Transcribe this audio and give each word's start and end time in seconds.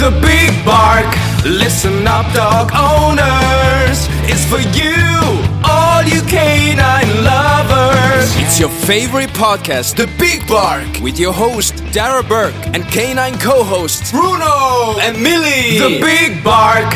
The 0.00 0.10
Big 0.22 0.64
Bark. 0.64 1.14
Listen 1.44 2.06
up, 2.06 2.24
dog 2.32 2.70
owners. 2.72 4.08
It's 4.24 4.46
for 4.46 4.58
you, 4.72 4.96
all 5.62 6.02
you 6.04 6.22
canine 6.22 7.22
lovers. 7.22 8.34
It's 8.36 8.58
your 8.58 8.70
favorite 8.70 9.28
podcast, 9.28 9.96
The 9.96 10.06
Big 10.18 10.48
Bark, 10.48 10.88
with 11.02 11.18
your 11.18 11.34
host, 11.34 11.74
Darragh 11.92 12.26
Burke, 12.30 12.54
and 12.68 12.82
canine 12.84 13.38
co 13.38 13.62
hosts, 13.62 14.10
Bruno 14.10 14.98
and 15.00 15.22
Milly. 15.22 15.76
The 15.76 16.00
Big 16.00 16.42
Bark. 16.42 16.90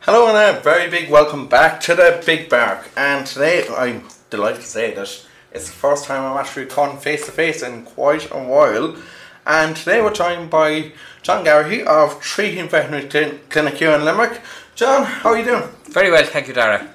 Hello 0.00 0.28
and 0.28 0.36
a 0.36 0.60
very 0.60 0.90
big 0.90 1.08
welcome 1.10 1.48
back 1.48 1.80
to 1.80 1.94
the 1.94 2.22
Big 2.26 2.50
Bark. 2.50 2.90
And 2.94 3.26
today 3.26 3.66
I'm 3.68 4.04
delighted 4.28 4.60
to 4.60 4.66
say 4.66 4.92
that 4.92 5.27
it's 5.52 5.66
the 5.66 5.72
first 5.72 6.04
time 6.04 6.22
I'm 6.22 6.38
actually 6.38 6.66
come 6.66 6.98
face 6.98 7.26
to 7.26 7.32
face 7.32 7.62
in 7.62 7.84
quite 7.84 8.30
a 8.30 8.38
while. 8.38 8.96
And 9.46 9.74
today 9.76 10.02
we're 10.02 10.12
joined 10.12 10.50
by 10.50 10.92
John 11.22 11.44
Garrahy 11.44 11.84
of 11.84 12.20
Treaty 12.20 12.60
Veterinary 12.62 13.08
Clin- 13.08 13.38
Clinic 13.48 13.74
here 13.74 13.92
in 13.92 14.04
Limerick. 14.04 14.42
John, 14.74 15.04
how 15.04 15.30
are 15.30 15.38
you 15.38 15.44
doing? 15.44 15.64
Very 15.84 16.10
well, 16.10 16.24
thank 16.24 16.48
you, 16.48 16.54
Darragh. 16.54 16.86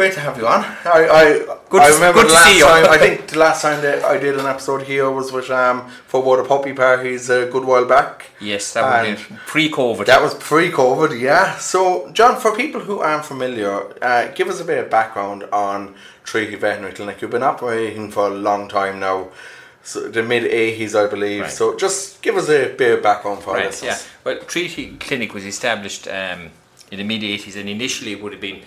Great 0.00 0.14
to 0.14 0.20
have 0.20 0.38
you 0.38 0.46
on. 0.46 0.64
I, 0.86 1.08
I, 1.20 1.24
Good 1.68 1.82
I 1.82 1.88
remember 1.92 2.22
good 2.22 2.32
last 2.32 2.58
time. 2.58 2.86
I 2.88 2.96
think 2.96 3.26
the 3.26 3.38
last 3.38 3.60
time 3.60 3.82
that 3.82 4.02
I 4.02 4.16
did 4.16 4.38
an 4.38 4.46
episode 4.46 4.84
here 4.84 5.10
was 5.10 5.30
with 5.30 5.50
um 5.50 5.90
for 6.06 6.22
Water 6.22 6.42
Puppy 6.42 6.72
Parties 6.72 7.28
a 7.28 7.44
good 7.44 7.66
while 7.66 7.84
back. 7.84 8.30
Yes, 8.40 8.72
that 8.72 9.06
was 9.06 9.20
pre-COVID. 9.44 10.06
That 10.06 10.22
was 10.22 10.32
pre-COVID, 10.32 11.20
yeah. 11.20 11.58
So, 11.58 12.10
John, 12.12 12.40
for 12.40 12.56
people 12.56 12.80
who 12.80 13.00
aren't 13.00 13.26
familiar, 13.26 13.74
uh, 14.02 14.28
give 14.28 14.48
us 14.48 14.58
a 14.58 14.64
bit 14.64 14.78
of 14.82 14.88
background 14.88 15.44
on 15.52 15.94
Treaty 16.24 16.54
Veterinary 16.54 16.94
Clinic. 16.94 17.20
You've 17.20 17.30
been 17.30 17.42
operating 17.42 18.10
for 18.10 18.28
a 18.28 18.34
long 18.48 18.68
time 18.68 19.00
now, 19.00 19.28
so 19.82 20.08
the 20.08 20.22
mid 20.22 20.44
'80s, 20.44 20.94
I 20.94 21.10
believe. 21.10 21.42
Right. 21.42 21.50
So, 21.52 21.76
just 21.76 22.22
give 22.22 22.38
us 22.38 22.48
a 22.48 22.74
bit 22.74 22.96
of 22.96 23.02
background 23.02 23.42
for 23.42 23.52
right, 23.52 23.66
us. 23.66 23.82
yeah. 23.82 23.98
Well, 24.24 24.38
Treaty 24.46 24.96
Clinic 24.96 25.34
was 25.34 25.44
established 25.44 26.08
um, 26.08 26.48
in 26.90 26.96
the 26.96 27.04
mid 27.04 27.20
80s, 27.20 27.56
and 27.60 27.68
initially 27.68 28.12
it 28.12 28.22
would 28.22 28.32
have 28.32 28.40
been 28.40 28.62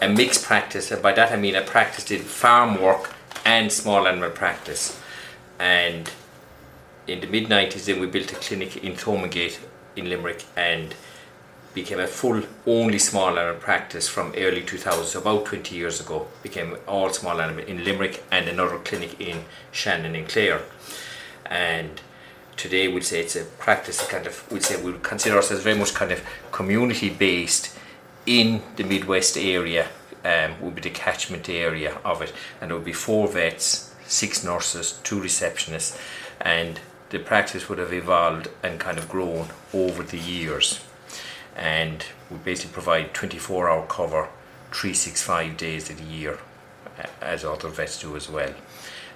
a 0.00 0.08
mixed 0.08 0.44
practice, 0.44 0.90
and 0.90 1.02
by 1.02 1.12
that 1.12 1.32
I 1.32 1.36
mean 1.36 1.56
I 1.56 1.62
practiced 1.62 2.10
in 2.10 2.20
farm 2.20 2.80
work 2.80 3.14
and 3.44 3.72
small 3.72 4.06
animal 4.06 4.30
practice. 4.30 5.00
And 5.58 6.10
in 7.06 7.20
the 7.20 7.26
mid 7.26 7.46
90s, 7.48 7.86
then 7.86 8.00
we 8.00 8.06
built 8.06 8.32
a 8.32 8.36
clinic 8.36 8.76
in 8.76 8.94
Thomondgate 8.94 9.58
in 9.96 10.08
Limerick 10.08 10.44
and 10.56 10.94
became 11.74 12.00
a 12.00 12.06
full 12.06 12.42
only 12.66 12.98
small 12.98 13.38
animal 13.38 13.60
practice 13.60 14.08
from 14.08 14.32
early 14.36 14.62
2000s, 14.62 15.04
so 15.04 15.20
about 15.20 15.44
20 15.46 15.74
years 15.74 16.00
ago, 16.00 16.26
became 16.42 16.76
all 16.86 17.10
small 17.10 17.40
animal 17.40 17.64
in 17.64 17.84
Limerick 17.84 18.22
and 18.30 18.48
another 18.48 18.78
clinic 18.78 19.20
in 19.20 19.44
Shannon 19.72 20.14
and 20.14 20.28
Clare. 20.28 20.62
And 21.46 22.00
today 22.56 22.88
we'd 22.88 23.04
say 23.04 23.20
it's 23.20 23.36
a 23.36 23.44
practice 23.44 24.06
kind 24.08 24.26
of, 24.26 24.50
we'd 24.50 24.64
say 24.64 24.82
we 24.82 24.92
consider 25.02 25.36
ourselves 25.36 25.62
very 25.62 25.78
much 25.78 25.94
kind 25.94 26.10
of 26.10 26.22
community 26.52 27.10
based 27.10 27.77
in 28.28 28.62
the 28.76 28.84
Midwest 28.84 29.38
area, 29.38 29.88
um, 30.24 30.60
would 30.60 30.74
be 30.74 30.82
the 30.82 30.90
catchment 30.90 31.48
area 31.48 31.98
of 32.04 32.20
it. 32.20 32.32
And 32.60 32.70
there 32.70 32.76
would 32.76 32.84
be 32.84 32.92
four 32.92 33.26
vets, 33.26 33.94
six 34.06 34.44
nurses, 34.44 35.00
two 35.02 35.18
receptionists, 35.18 35.98
and 36.40 36.78
the 37.08 37.18
practice 37.18 37.68
would 37.68 37.78
have 37.78 37.92
evolved 37.92 38.48
and 38.62 38.78
kind 38.78 38.98
of 38.98 39.08
grown 39.08 39.48
over 39.72 40.02
the 40.02 40.18
years. 40.18 40.84
And 41.56 42.04
we 42.30 42.36
basically 42.36 42.74
provide 42.74 43.14
24 43.14 43.70
hour 43.70 43.86
cover 43.86 44.28
365 44.72 45.56
days 45.56 45.88
of 45.88 45.96
the 45.96 46.04
year 46.04 46.38
as 47.22 47.44
other 47.44 47.68
vets 47.68 47.98
do 48.00 48.14
as 48.14 48.28
well. 48.28 48.52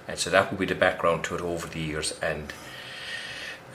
And 0.07 0.17
so 0.17 0.31
that 0.31 0.49
would 0.49 0.59
be 0.59 0.65
the 0.65 0.75
background 0.75 1.23
to 1.25 1.35
it 1.35 1.41
over 1.41 1.67
the 1.67 1.79
years. 1.79 2.19
And 2.21 2.51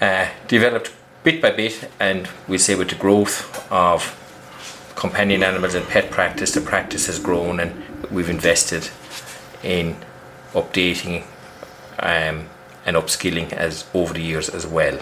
uh, 0.00 0.28
developed 0.49 0.93
bit 1.22 1.43
by 1.43 1.50
bit 1.50 1.91
and 1.99 2.28
we 2.47 2.56
say 2.59 2.75
with 2.75 2.88
the 2.88 2.94
growth 2.94 3.70
of 3.72 4.18
companion 4.99 5.43
animals 5.43 5.75
and 5.75 5.87
pet 5.87 6.11
practice 6.11 6.53
the 6.53 6.61
practice 6.61 7.07
has 7.07 7.19
grown 7.19 7.61
and 7.61 7.73
we've 8.11 8.29
invested 8.29 8.91
in 9.63 9.97
updating 10.53 11.23
um, 12.01 12.49
and 12.85 12.97
upskilling 12.97 13.53
as 13.53 13.87
over 13.95 14.13
the 14.13 14.23
years 14.23 14.49
as 14.49 14.67
well 14.67 14.99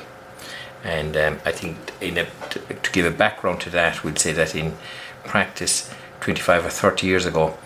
and 0.87 1.17
um, 1.17 1.41
I 1.45 1.51
think 1.51 1.77
in 2.01 2.17
a, 2.17 2.27
to, 2.51 2.93
give 2.93 3.07
a 3.07 3.11
background 3.11 3.61
to 3.62 3.71
that, 3.71 4.05
we'd 4.05 4.21
say 4.21 4.33
that 4.33 4.55
in 4.55 4.77
practice 5.25 5.93
25 6.21 6.67
or 6.67 6.71
30 6.71 7.07
years 7.09 7.27
ago, 7.27 7.59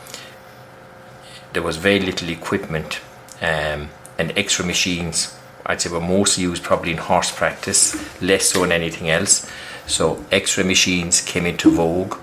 there 1.52 1.62
was 1.62 1.76
very 1.76 2.00
little 2.00 2.30
equipment 2.30 3.00
um, 3.42 3.90
and 4.18 4.32
extra 4.36 4.64
machines. 4.64 5.36
I'd 5.66 5.82
say 5.82 5.90
were 5.90 6.00
mostly 6.00 6.44
used 6.44 6.62
probably 6.62 6.92
in 6.92 6.96
horse 6.96 7.30
practice, 7.30 7.94
less 8.22 8.48
so 8.50 8.64
in 8.64 8.72
anything 8.72 9.10
else. 9.10 9.46
So 9.90 10.24
X-ray 10.30 10.64
machines 10.64 11.20
came 11.20 11.46
into 11.46 11.70
vogue. 11.70 12.16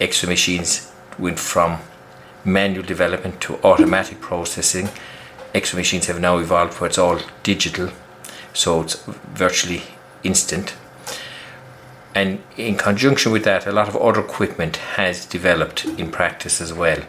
X-ray 0.00 0.28
machines 0.28 0.92
went 1.18 1.38
from 1.38 1.78
manual 2.44 2.84
development 2.84 3.40
to 3.42 3.54
automatic 3.62 4.20
processing. 4.20 4.88
X-ray 5.54 5.78
machines 5.78 6.06
have 6.06 6.20
now 6.20 6.38
evolved 6.38 6.74
where 6.74 6.88
it's 6.88 6.98
all 6.98 7.20
digital, 7.42 7.90
so 8.52 8.82
it's 8.82 8.96
virtually 9.32 9.82
instant. 10.24 10.74
And 12.14 12.42
in 12.56 12.76
conjunction 12.76 13.30
with 13.30 13.44
that, 13.44 13.66
a 13.66 13.72
lot 13.72 13.88
of 13.88 13.96
other 13.96 14.20
equipment 14.20 14.76
has 14.96 15.24
developed 15.24 15.84
in 15.84 16.10
practice 16.10 16.60
as 16.60 16.72
well. 16.72 17.00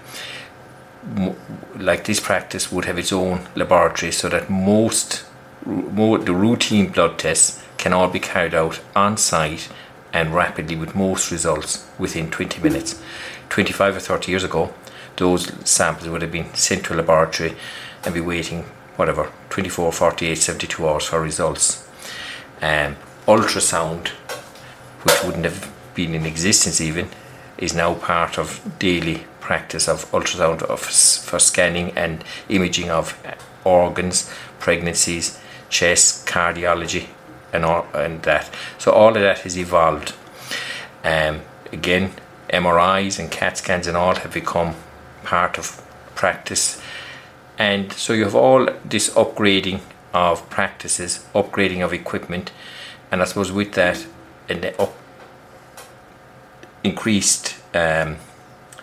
Like 1.76 2.04
this 2.04 2.20
practice 2.20 2.72
would 2.72 2.86
have 2.86 3.00
its 3.00 3.12
own 3.12 3.48
laboratory, 3.56 4.12
so 4.12 4.30
that 4.30 4.50
most 4.52 5.26
mo- 5.66 6.18
the 6.18 6.34
routine 6.34 6.90
blood 6.90 7.18
tests 7.18 7.64
can 7.80 7.94
all 7.94 8.10
be 8.10 8.20
carried 8.20 8.54
out 8.54 8.80
on 8.96 9.18
site 9.18 9.70
and 10.14 10.36
rapidly 10.36 10.76
with 10.76 10.96
most 10.96 11.32
results 11.32 11.88
within 11.98 12.30
20 12.30 12.62
minutes. 12.62 13.02
25 13.50 13.96
or 13.96 14.00
30 14.00 14.32
years 14.32 14.44
ago, 14.44 14.72
those 15.16 15.52
samples 15.68 16.10
would 16.10 16.22
have 16.22 16.32
been 16.32 16.54
sent 16.54 16.86
to 16.86 16.94
a 16.94 16.98
laboratory 16.98 17.56
and 18.04 18.14
be 18.14 18.22
waiting, 18.22 18.64
whatever, 18.98 19.32
24, 19.50 19.92
48, 19.92 20.36
72 20.36 20.88
hours 20.88 21.06
for 21.06 21.22
results. 21.22 21.88
Um, 22.62 22.98
ultrasound, 23.26 24.10
which 25.04 25.24
wouldn't 25.24 25.46
have 25.46 25.72
been 25.96 26.14
in 26.14 26.26
existence 26.26 26.82
even, 26.82 27.10
is 27.58 27.74
now 27.74 27.94
part 27.94 28.38
of 28.38 28.78
daily 28.78 29.26
practice 29.40 29.88
of 29.88 30.10
ultrasound 30.12 30.62
of, 30.64 30.82
for 30.82 31.40
scanning 31.40 31.92
and 31.92 32.24
imaging 32.50 32.90
of 32.90 33.18
uh, 33.26 33.34
organs, 33.68 34.30
pregnancies, 34.60 35.40
chest, 35.70 36.28
cardiology, 36.28 37.08
and 37.54 37.66
all 37.66 37.88
and 37.94 38.22
that. 38.24 38.50
So 38.78 38.92
all 38.92 39.16
of 39.16 39.22
that 39.22 39.40
has 39.40 39.58
evolved. 39.58 40.14
Um, 41.04 41.42
again, 41.72 42.12
MRIs 42.50 43.20
and 43.20 43.32
CAT 43.32 43.58
scans 43.58 43.88
and 43.88 43.96
all 43.96 44.16
have 44.16 44.34
become 44.34 44.76
part 45.24 45.58
of 45.58 45.86
practice, 46.16 46.82
and 47.58 47.94
so 47.94 48.14
you 48.14 48.24
have 48.24 48.36
all 48.36 48.68
this 48.84 49.10
upgrading 49.12 49.82
of 50.14 50.50
practices, 50.50 51.26
upgrading 51.34 51.84
of 51.84 51.94
equipment, 51.94 52.52
and 53.12 53.22
I 53.22 53.26
suppose 53.26 53.52
with 53.52 53.74
that, 53.74 54.06
and 54.48 54.62
the 54.62 54.82
up 54.82 54.96
increased 56.84 57.56
um, 57.74 58.18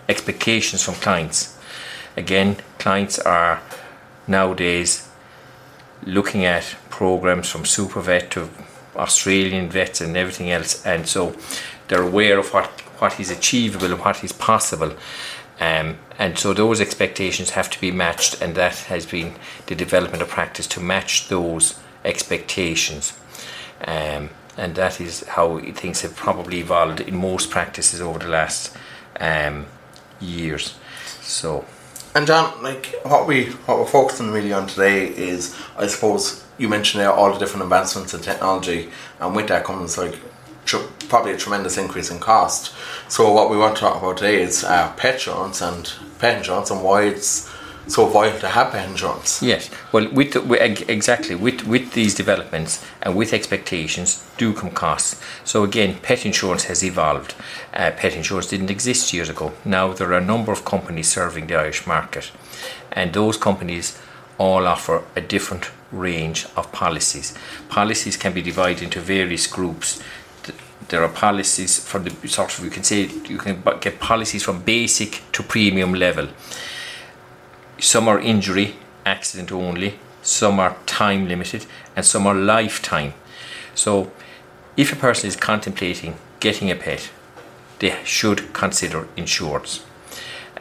expectations 0.07 0.83
from 0.83 0.95
clients. 0.95 1.57
Again, 2.15 2.57
clients 2.79 3.19
are 3.19 3.61
nowadays 4.27 5.06
looking 6.07 6.45
at 6.45 6.75
programs 6.89 7.49
from 7.49 7.63
Supervet 7.63 8.29
to 8.31 8.49
Australian 8.95 9.69
vets 9.69 10.01
and 10.01 10.17
everything 10.17 10.49
else, 10.49 10.85
and 10.85 11.07
so 11.07 11.35
they're 11.87 12.01
aware 12.01 12.39
of 12.39 12.53
what, 12.53 12.67
what 12.99 13.19
is 13.19 13.29
achievable 13.29 13.91
and 13.91 13.99
what 13.99 14.23
is 14.23 14.31
possible. 14.31 14.93
Um, 15.59 15.97
and 16.19 16.37
so 16.37 16.53
those 16.53 16.81
expectations 16.81 17.51
have 17.51 17.69
to 17.71 17.81
be 17.81 17.91
matched, 17.91 18.41
and 18.41 18.55
that 18.55 18.75
has 18.87 19.05
been 19.05 19.35
the 19.65 19.75
development 19.75 20.21
of 20.21 20.29
practice 20.29 20.67
to 20.67 20.79
match 20.79 21.27
those 21.27 21.79
expectations. 22.05 23.13
Um, 23.85 24.29
and 24.55 24.73
that 24.75 24.99
is 24.99 25.23
how 25.27 25.59
things 25.59 26.01
have 26.01 26.15
probably 26.15 26.59
evolved 26.59 27.01
in 27.01 27.15
most 27.15 27.51
practices 27.51 28.01
over 28.01 28.19
the 28.19 28.27
last 28.27 28.75
um, 29.19 29.67
years. 30.19 30.75
So, 31.21 31.65
And 32.17 32.25
John, 32.25 32.63
like 32.63 32.95
what 33.03 33.27
we 33.27 33.51
what 33.67 33.77
we're 33.77 33.85
focusing 33.85 34.31
really 34.31 34.51
on 34.51 34.65
today 34.65 35.05
is, 35.05 35.55
I 35.77 35.85
suppose 35.85 36.43
you 36.57 36.67
mentioned 36.67 36.99
there 37.03 37.11
all 37.13 37.31
the 37.31 37.37
different 37.37 37.61
advancements 37.61 38.11
in 38.11 38.21
technology, 38.21 38.89
and 39.19 39.35
with 39.35 39.49
that 39.49 39.65
comes 39.65 39.99
like 39.99 40.15
tr- 40.65 40.87
probably 41.09 41.33
a 41.33 41.37
tremendous 41.37 41.77
increase 41.77 42.09
in 42.09 42.17
cost. 42.17 42.73
So 43.07 43.31
what 43.31 43.51
we 43.51 43.57
want 43.57 43.75
to 43.75 43.81
talk 43.81 44.01
about 44.01 44.17
today 44.17 44.41
is 44.41 44.63
uh, 44.63 44.91
pet 44.97 45.13
insurance 45.13 45.61
and 45.61 45.93
pet 46.17 46.39
insurance 46.39 46.71
and 46.71 46.83
why 46.83 47.03
it's 47.03 47.53
so 47.87 48.05
vital 48.07 48.39
to 48.39 48.49
have 48.49 48.75
insurance. 48.75 49.41
Yes, 49.41 49.69
well, 49.91 50.09
with 50.11 50.35
exactly 50.89 51.35
with 51.35 51.65
with 51.65 51.93
these 51.93 52.13
developments 52.13 52.83
and 53.01 53.15
with 53.15 53.33
expectations 53.33 54.23
do 54.37 54.53
come 54.53 54.71
costs. 54.71 55.21
So 55.43 55.63
again, 55.63 55.97
pet 56.01 56.25
insurance 56.25 56.65
has 56.65 56.83
evolved. 56.83 57.35
Uh, 57.73 57.91
pet 57.91 58.15
insurance 58.15 58.47
didn't 58.47 58.71
exist 58.71 59.13
years 59.13 59.29
ago. 59.29 59.53
Now 59.63 59.93
there 59.93 60.09
are 60.09 60.17
a 60.17 60.25
number 60.25 60.51
of 60.51 60.65
companies 60.65 61.07
serving 61.07 61.47
the 61.47 61.55
Irish 61.55 61.87
market, 61.87 62.31
and 62.91 63.13
those 63.13 63.37
companies 63.37 63.99
all 64.37 64.67
offer 64.67 65.03
a 65.15 65.21
different 65.21 65.71
range 65.91 66.45
of 66.55 66.71
policies. 66.71 67.33
Policies 67.69 68.17
can 68.17 68.33
be 68.33 68.41
divided 68.41 68.83
into 68.83 68.99
various 68.99 69.47
groups. 69.47 70.01
There 70.89 71.03
are 71.03 71.09
policies 71.09 71.85
from 71.85 72.03
the 72.03 72.27
sort 72.27 72.57
of 72.57 72.63
you 72.63 72.69
can 72.69 72.83
say 72.83 73.09
you 73.27 73.37
can 73.37 73.63
get 73.81 73.99
policies 73.99 74.43
from 74.43 74.61
basic 74.61 75.21
to 75.33 75.43
premium 75.43 75.93
level 75.93 76.29
some 77.79 78.07
are 78.07 78.19
injury, 78.19 78.75
accident 79.05 79.51
only, 79.51 79.99
some 80.21 80.59
are 80.59 80.75
time 80.85 81.27
limited, 81.27 81.65
and 81.95 82.05
some 82.05 82.27
are 82.27 82.35
lifetime. 82.35 83.13
So, 83.75 84.11
if 84.75 84.91
a 84.91 84.95
person 84.95 85.27
is 85.27 85.35
contemplating 85.35 86.15
getting 86.39 86.69
a 86.69 86.75
pet, 86.75 87.09
they 87.79 87.95
should 88.03 88.53
consider 88.53 89.07
insurance. 89.15 89.85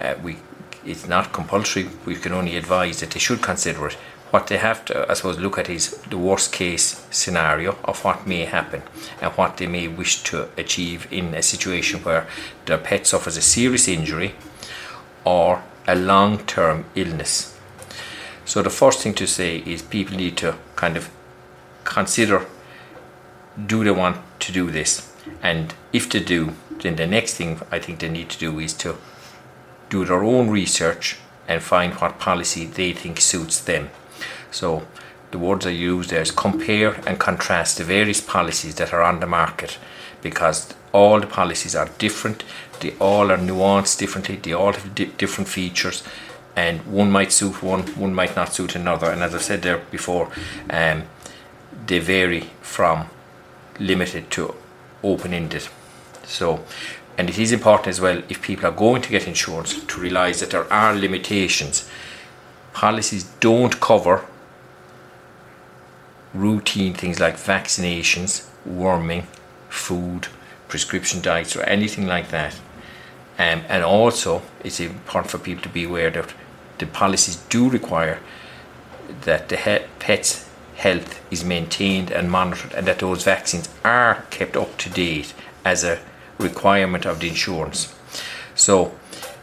Uh, 0.00 0.14
we, 0.22 0.36
it's 0.84 1.08
not 1.08 1.32
compulsory. 1.32 1.88
We 2.04 2.16
can 2.16 2.32
only 2.32 2.56
advise 2.56 3.00
that 3.00 3.10
they 3.10 3.18
should 3.18 3.42
consider 3.42 3.88
it. 3.88 3.94
What 4.30 4.48
they 4.48 4.58
have 4.58 4.84
to, 4.86 5.10
I 5.10 5.14
suppose, 5.14 5.38
look 5.38 5.56
at 5.58 5.70
is 5.70 5.98
the 6.10 6.18
worst 6.18 6.52
case 6.52 7.06
scenario 7.10 7.76
of 7.84 8.04
what 8.04 8.26
may 8.26 8.44
happen 8.44 8.82
and 9.20 9.32
what 9.32 9.56
they 9.56 9.66
may 9.66 9.88
wish 9.88 10.22
to 10.24 10.48
achieve 10.56 11.06
in 11.10 11.32
a 11.34 11.42
situation 11.42 12.00
where 12.00 12.26
their 12.66 12.78
pet 12.78 13.06
suffers 13.06 13.36
a 13.36 13.42
serious 13.42 13.88
injury 13.88 14.34
or 15.24 15.62
a 15.86 15.94
long 15.94 16.38
term 16.46 16.84
illness. 16.94 17.58
So, 18.44 18.62
the 18.62 18.70
first 18.70 19.00
thing 19.00 19.14
to 19.14 19.26
say 19.26 19.58
is 19.58 19.82
people 19.82 20.16
need 20.16 20.36
to 20.38 20.56
kind 20.76 20.96
of 20.96 21.10
consider 21.84 22.46
do 23.66 23.84
they 23.84 23.90
want 23.90 24.18
to 24.40 24.52
do 24.52 24.70
this? 24.70 25.12
And 25.42 25.74
if 25.92 26.10
they 26.10 26.20
do, 26.20 26.52
then 26.82 26.96
the 26.96 27.06
next 27.06 27.34
thing 27.34 27.60
I 27.70 27.78
think 27.78 28.00
they 28.00 28.08
need 28.08 28.28
to 28.30 28.38
do 28.38 28.58
is 28.58 28.74
to 28.74 28.96
do 29.88 30.04
their 30.04 30.22
own 30.22 30.50
research 30.50 31.16
and 31.48 31.62
find 31.62 31.94
what 31.94 32.18
policy 32.18 32.66
they 32.66 32.92
think 32.92 33.20
suits 33.20 33.60
them. 33.60 33.90
So, 34.50 34.86
the 35.30 35.38
words 35.38 35.66
I 35.66 35.70
use 35.70 36.08
there 36.08 36.22
is 36.22 36.30
compare 36.30 37.00
and 37.06 37.18
contrast 37.18 37.78
the 37.78 37.84
various 37.84 38.20
policies 38.20 38.76
that 38.76 38.92
are 38.92 39.02
on 39.02 39.20
the 39.20 39.26
market 39.26 39.78
because 40.22 40.74
all 40.96 41.20
the 41.20 41.26
policies 41.26 41.76
are 41.76 41.90
different, 41.98 42.42
they 42.80 42.92
all 42.98 43.30
are 43.30 43.38
nuanced 43.38 43.98
differently, 43.98 44.36
they 44.36 44.54
all 44.54 44.72
have 44.72 44.94
di- 44.94 45.12
different 45.22 45.48
features, 45.48 46.02
and 46.56 46.80
one 46.86 47.10
might 47.10 47.32
suit 47.32 47.62
one, 47.62 47.82
one 48.04 48.14
might 48.14 48.34
not 48.34 48.54
suit 48.54 48.74
another. 48.74 49.10
And 49.10 49.22
as 49.22 49.34
I 49.34 49.38
said 49.38 49.60
there 49.62 49.82
before, 49.90 50.30
um, 50.70 51.02
they 51.86 51.98
vary 51.98 52.44
from 52.62 53.08
limited 53.78 54.30
to 54.30 54.54
open 55.02 55.34
ended. 55.34 55.68
So, 56.24 56.64
and 57.18 57.28
it 57.28 57.38
is 57.38 57.52
important 57.52 57.88
as 57.88 58.00
well 58.00 58.22
if 58.30 58.40
people 58.40 58.66
are 58.66 58.78
going 58.86 59.02
to 59.02 59.10
get 59.10 59.28
insurance 59.28 59.84
to 59.84 60.00
realize 60.00 60.40
that 60.40 60.50
there 60.50 60.72
are 60.72 60.94
limitations. 60.94 61.88
Policies 62.72 63.24
don't 63.40 63.80
cover 63.80 64.24
routine 66.32 66.94
things 66.94 67.20
like 67.20 67.36
vaccinations, 67.36 68.48
worming, 68.64 69.26
food, 69.68 70.28
prescription 70.68 71.20
diets, 71.20 71.56
or 71.56 71.62
anything 71.62 72.06
like 72.06 72.30
that. 72.30 72.54
Um, 73.38 73.62
and 73.68 73.84
also, 73.84 74.42
it's 74.64 74.80
important 74.80 75.30
for 75.30 75.38
people 75.38 75.62
to 75.62 75.68
be 75.68 75.84
aware 75.84 76.10
that 76.10 76.32
the 76.78 76.86
policies 76.86 77.36
do 77.48 77.68
require 77.68 78.18
that 79.22 79.48
the 79.48 79.56
he- 79.56 79.86
pet's 79.98 80.48
health 80.76 81.20
is 81.30 81.44
maintained 81.44 82.10
and 82.10 82.30
monitored, 82.30 82.72
and 82.74 82.86
that 82.86 82.98
those 82.98 83.24
vaccines 83.24 83.68
are 83.84 84.24
kept 84.30 84.56
up 84.56 84.76
to 84.78 84.90
date 84.90 85.34
as 85.64 85.84
a 85.84 86.00
requirement 86.38 87.06
of 87.06 87.20
the 87.20 87.28
insurance. 87.28 87.94
So, 88.54 88.94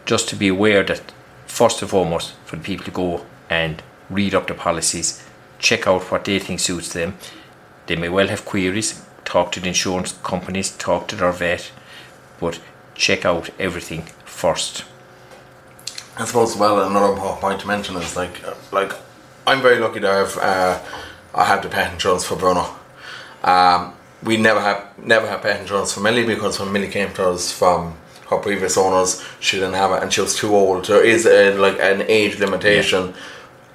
just 0.06 0.28
to 0.30 0.36
be 0.36 0.48
aware 0.48 0.84
that 0.84 1.12
first 1.48 1.82
and 1.82 1.90
foremost, 1.90 2.34
for 2.46 2.56
the 2.56 2.64
people 2.64 2.86
to 2.86 2.92
go 2.92 3.26
and 3.50 3.82
read 4.10 4.36
up 4.36 4.48
the 4.48 4.54
policies, 4.54 5.24
check 5.60 5.88
out 5.88 6.12
what 6.12 6.26
they 6.26 6.40
think 6.40 6.60
suits 6.60 6.94
them. 6.94 7.16
They 7.88 7.96
may 7.96 8.10
well 8.10 8.28
have 8.28 8.46
queries. 8.46 9.04
Talk 9.26 9.52
to 9.54 9.60
the 9.60 9.68
insurance 9.68 10.14
companies, 10.24 10.72
talk 10.72 11.08
to 11.08 11.16
their 11.16 11.32
vet, 11.32 11.72
but 12.40 12.60
check 12.96 13.26
out 13.26 13.50
everything 13.60 14.04
first. 14.26 14.86
I 16.18 16.26
suppose 16.26 16.56
well 16.56 16.82
another 16.82 17.16
po- 17.16 17.36
point 17.38 17.62
to 17.62 17.68
mention 17.68 17.96
is 17.96 18.16
like 18.16 18.44
uh, 18.46 18.54
like 18.72 18.94
I'm 19.48 19.62
very 19.62 19.80
lucky 19.80 20.00
to 20.00 20.08
have 20.08 20.38
uh, 20.38 20.80
I 21.34 21.46
have 21.46 21.64
the 21.64 21.70
pet 21.70 21.92
insurance 21.92 22.24
for 22.24 22.36
Bruno. 22.36 22.66
Um, 23.44 23.94
we 24.22 24.38
never 24.38 24.60
have 24.62 24.98
never 24.98 25.28
had 25.28 25.42
pet 25.42 25.62
insurance 25.62 25.92
for 25.94 26.02
Milly 26.02 26.26
because 26.26 26.60
when 26.60 26.72
Milly 26.72 26.88
came 26.88 27.12
to 27.14 27.30
us 27.30 27.52
from 27.52 27.96
her 28.30 28.38
previous 28.38 28.78
owners, 28.78 29.24
she 29.40 29.58
didn't 29.58 29.74
have 29.74 29.92
it 29.92 30.04
and 30.04 30.14
she 30.14 30.22
was 30.22 30.36
too 30.36 30.56
old. 30.56 30.86
There 30.86 31.04
is 31.04 31.26
a, 31.26 31.56
like 31.58 31.80
an 31.80 32.04
age 32.04 32.40
limitation 32.40 33.14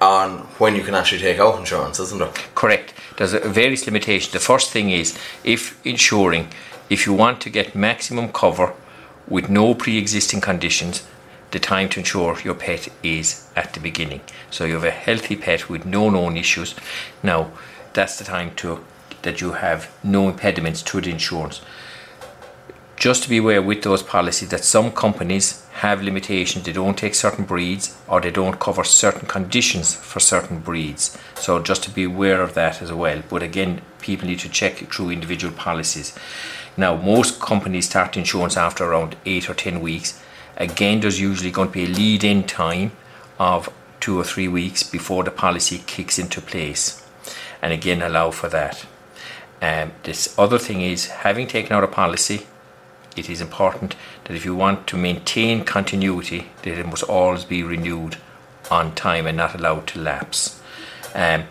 on 0.01 0.39
when 0.59 0.75
you 0.75 0.83
can 0.83 0.95
actually 0.95 1.21
take 1.21 1.39
out 1.39 1.59
insurance, 1.59 1.99
isn't 1.99 2.19
there? 2.19 2.31
Correct. 2.55 2.93
There's 3.17 3.33
various 3.33 3.85
limitations. 3.85 4.31
The 4.31 4.39
first 4.39 4.71
thing 4.71 4.89
is 4.89 5.17
if 5.43 5.85
insuring, 5.85 6.47
if 6.89 7.05
you 7.05 7.13
want 7.13 7.41
to 7.41 7.49
get 7.49 7.75
maximum 7.75 8.31
cover 8.31 8.73
with 9.27 9.49
no 9.49 9.73
pre-existing 9.73 10.41
conditions, 10.41 11.05
the 11.51 11.59
time 11.59 11.89
to 11.89 11.99
insure 11.99 12.39
your 12.43 12.53
pet 12.53 12.89
is 13.03 13.49
at 13.55 13.73
the 13.73 13.79
beginning. 13.79 14.21
So 14.51 14.65
you 14.65 14.75
have 14.75 14.83
a 14.83 14.91
healthy 14.91 15.35
pet 15.35 15.69
with 15.69 15.85
no 15.85 16.09
known 16.09 16.37
issues. 16.37 16.75
Now, 17.23 17.51
that's 17.93 18.17
the 18.17 18.23
time 18.23 18.53
to 18.57 18.83
that 19.23 19.41
you 19.41 19.53
have 19.53 19.91
no 20.03 20.29
impediments 20.29 20.81
to 20.83 21.01
the 21.01 21.09
insurance. 21.09 21.61
Just 22.95 23.23
to 23.23 23.29
be 23.29 23.37
aware 23.37 23.61
with 23.61 23.81
those 23.83 24.03
policies 24.03 24.49
that 24.49 24.63
some 24.63 24.91
companies 24.91 25.65
have 25.79 26.03
limitations. 26.03 26.65
They 26.65 26.73
don't 26.73 26.97
take 26.97 27.15
certain 27.15 27.45
breeds 27.45 27.97
or 28.07 28.19
they 28.19 28.31
don't 28.31 28.59
cover 28.59 28.83
certain 28.83 29.27
conditions 29.27 29.95
for 29.95 30.19
certain 30.19 30.59
breeds. 30.59 31.17
So 31.35 31.59
just 31.59 31.83
to 31.83 31.89
be 31.89 32.03
aware 32.03 32.41
of 32.41 32.53
that 32.53 32.81
as 32.81 32.91
well. 32.91 33.23
But 33.29 33.43
again, 33.43 33.81
people 34.01 34.27
need 34.27 34.39
to 34.39 34.49
check 34.49 34.75
through 34.91 35.11
individual 35.11 35.53
policies. 35.53 36.17
Now, 36.75 36.95
most 36.95 37.39
companies 37.39 37.85
start 37.85 38.17
insurance 38.17 38.57
after 38.57 38.83
around 38.83 39.15
eight 39.25 39.49
or 39.49 39.53
ten 39.53 39.79
weeks. 39.79 40.21
Again, 40.57 40.99
there's 40.99 41.21
usually 41.21 41.51
going 41.51 41.69
to 41.69 41.73
be 41.73 41.85
a 41.85 41.87
lead 41.87 42.23
in 42.23 42.43
time 42.43 42.91
of 43.37 43.69
two 44.01 44.19
or 44.19 44.23
three 44.23 44.47
weeks 44.47 44.83
before 44.83 45.23
the 45.23 45.31
policy 45.31 45.81
kicks 45.87 46.19
into 46.19 46.41
place. 46.41 47.05
And 47.61 47.71
again, 47.71 48.01
allow 48.01 48.31
for 48.31 48.49
that. 48.49 48.85
Um, 49.61 49.91
this 50.03 50.37
other 50.37 50.57
thing 50.57 50.81
is 50.81 51.07
having 51.07 51.47
taken 51.47 51.73
out 51.73 51.83
a 51.83 51.87
policy, 51.87 52.47
it 53.19 53.29
is 53.29 53.41
important 53.41 53.95
that 54.23 54.35
if 54.35 54.45
you 54.45 54.55
want 54.55 54.87
to 54.87 54.97
maintain 54.97 55.63
continuity, 55.65 56.49
that 56.63 56.79
it 56.79 56.85
must 56.85 57.03
always 57.03 57.45
be 57.45 57.61
renewed 57.61 58.17
on 58.71 58.95
time 58.95 59.27
and 59.27 59.37
not 59.37 59.55
allowed 59.55 59.87
to 59.87 59.99
lapse. 59.99 60.61
Um, 61.13 61.43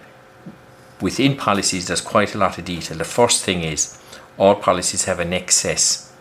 within 1.00 1.37
policies, 1.37 1.87
there's 1.87 2.00
quite 2.00 2.34
a 2.34 2.38
lot 2.38 2.58
of 2.58 2.64
detail. 2.64 2.96
The 2.96 3.04
first 3.04 3.44
thing 3.44 3.62
is 3.62 3.98
all 4.37 4.54
policies 4.54 5.04
have 5.04 5.20
an 5.20 5.32
excess, 5.32 6.12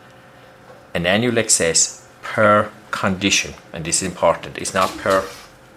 an 0.93 1.05
annual 1.05 1.37
excess 1.37 2.07
per 2.21 2.71
condition, 2.91 3.53
and 3.73 3.85
this 3.85 4.01
is 4.01 4.09
important. 4.09 4.57
It's 4.57 4.73
not 4.73 4.97
per 4.97 5.23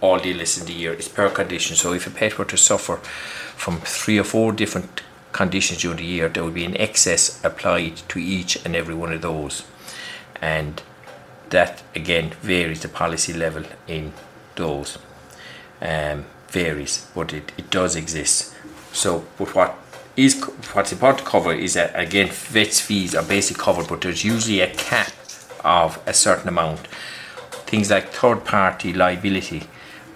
all 0.01 0.19
the 0.19 0.31
illness 0.31 0.59
in 0.59 0.67
the 0.67 0.73
year, 0.73 0.93
it's 0.95 1.09
per 1.09 1.29
condition. 1.29 1.77
So 1.77 1.93
if 1.93 2.07
a 2.07 2.11
pet 2.11 2.39
were 2.39 2.47
to 2.47 2.57
suffer 2.57 2.97
from 2.97 3.81
three 3.81 4.19
or 4.19 4.25
four 4.25 4.53
different 4.53 5.03
conditions 5.33 5.83
during 5.83 5.99
the 5.99 6.05
year, 6.05 6.29
there 6.29 6.45
would 6.45 6.55
be 6.55 6.65
an 6.65 6.77
excess 6.77 7.43
applied 7.45 7.97
to 8.09 8.19
each 8.19 8.65
and 8.65 8.75
every 8.75 8.95
one 8.95 9.13
of 9.13 9.23
those. 9.23 9.65
And 10.41 10.83
that 11.51 11.83
again 11.95 12.31
varies 12.43 12.83
the 12.83 12.89
policy 12.89 13.33
level 13.33 13.65
in 13.87 14.13
those. 14.57 14.99
Um, 15.83 16.27
varies, 16.51 17.07
but 17.15 17.33
it, 17.33 17.53
it 17.57 17.71
does 17.71 17.97
exist. 17.97 18.55
So, 18.93 19.25
but 19.39 19.55
what 19.55 19.79
is 20.17 20.43
what's 20.73 20.93
important 20.93 21.25
to 21.25 21.31
cover 21.31 21.53
is 21.53 21.75
that 21.75 21.99
again, 21.99 22.29
vets 22.29 22.81
fees 22.81 23.15
are 23.15 23.23
basically 23.23 23.63
covered, 23.63 23.89
but 23.89 24.01
there's 24.01 24.25
usually 24.25 24.61
a 24.61 24.75
cap 24.75 25.13
of 25.65 26.03
a 26.07 26.13
certain 26.13 26.49
amount. 26.49 26.87
Things 27.67 27.91
like 27.91 28.09
third 28.09 28.45
party 28.45 28.93
liability 28.93 29.63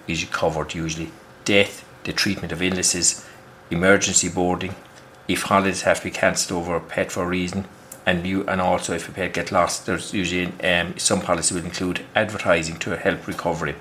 is 0.09 0.25
covered 0.25 0.75
usually. 0.75 1.11
Death, 1.45 1.85
the 2.05 2.13
treatment 2.13 2.53
of 2.53 2.63
illnesses, 2.63 3.25
emergency 3.71 4.29
boarding, 4.29 4.75
if 5.29 5.43
holidays 5.43 5.83
have 5.83 5.99
to 5.99 6.05
be 6.05 6.11
cancelled 6.11 6.61
over 6.61 6.77
a 6.77 6.81
pet 6.81 7.13
for 7.13 7.23
a 7.23 7.27
reason, 7.27 7.67
and 8.07 8.27
you 8.27 8.47
and 8.47 8.61
also 8.61 8.95
if 8.95 9.09
a 9.09 9.13
pet 9.13 9.33
get 9.33 9.51
lost, 9.51 9.87
there's 9.87 10.13
usually 10.13 10.53
um, 10.63 10.99
some 10.99 11.21
policy 11.21 11.55
will 11.55 11.65
include 11.65 12.05
advertising 12.15 12.77
to 12.81 12.97
help 12.97 13.27
recovery. 13.27 13.75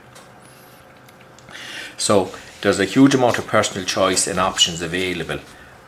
So 1.98 2.32
there's 2.62 2.80
a 2.80 2.86
huge 2.86 3.14
amount 3.14 3.38
of 3.38 3.48
personal 3.48 3.86
choice 3.86 4.28
and 4.28 4.40
options 4.40 4.82
available, 4.82 5.40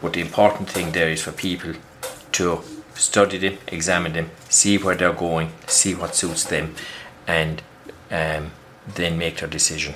but 0.01 0.13
the 0.13 0.21
important 0.21 0.69
thing 0.69 0.91
there 0.91 1.09
is 1.09 1.21
for 1.21 1.31
people 1.31 1.73
to 2.33 2.61
study 2.95 3.37
them, 3.37 3.57
examine 3.67 4.13
them, 4.13 4.31
see 4.49 4.77
where 4.77 4.95
they're 4.95 5.13
going, 5.13 5.51
see 5.67 5.95
what 5.95 6.15
suits 6.15 6.43
them, 6.43 6.75
and 7.27 7.61
um, 8.11 8.51
then 8.93 9.17
make 9.17 9.37
their 9.37 9.49
decision. 9.49 9.95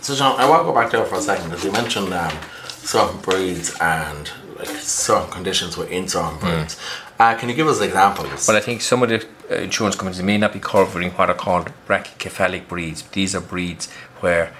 So, 0.00 0.14
John, 0.14 0.38
I 0.38 0.48
want 0.48 0.60
to 0.60 0.64
go 0.64 0.74
back 0.74 0.90
there 0.90 1.04
for 1.04 1.16
a 1.16 1.20
second 1.20 1.50
because 1.50 1.64
you 1.64 1.72
mentioned 1.72 2.12
um, 2.12 3.20
breeds 3.22 3.76
and 3.80 4.30
like 4.58 4.68
certain 4.68 5.30
conditions 5.30 5.76
within 5.76 6.08
certain 6.08 6.38
breeds. 6.38 6.78
Uh, 7.18 7.34
can 7.36 7.48
you 7.48 7.54
give 7.54 7.68
us 7.68 7.80
examples? 7.80 8.46
Well, 8.46 8.56
I 8.56 8.60
think 8.60 8.80
some 8.80 9.02
of 9.02 9.08
the 9.08 9.26
uh, 9.50 9.54
insurance 9.56 9.96
companies 9.96 10.22
may 10.22 10.38
not 10.38 10.52
be 10.52 10.60
covering 10.60 11.10
what 11.12 11.30
are 11.30 11.34
called 11.34 11.72
brachycephalic 11.86 12.68
breeds. 12.68 13.02
These 13.02 13.34
are 13.34 13.40
breeds 13.40 13.90
where 14.20 14.52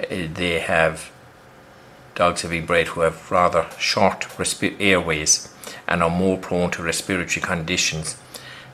uh, 0.00 0.06
they 0.32 0.60
have 0.60 1.10
dogs 2.14 2.42
have 2.42 2.50
been 2.50 2.66
bred 2.66 2.88
who 2.88 3.00
have 3.00 3.30
rather 3.30 3.66
short 3.78 4.20
respi- 4.38 4.76
airways 4.78 5.52
and 5.88 6.02
are 6.02 6.10
more 6.10 6.38
prone 6.38 6.70
to 6.70 6.82
respiratory 6.82 7.44
conditions 7.44 8.16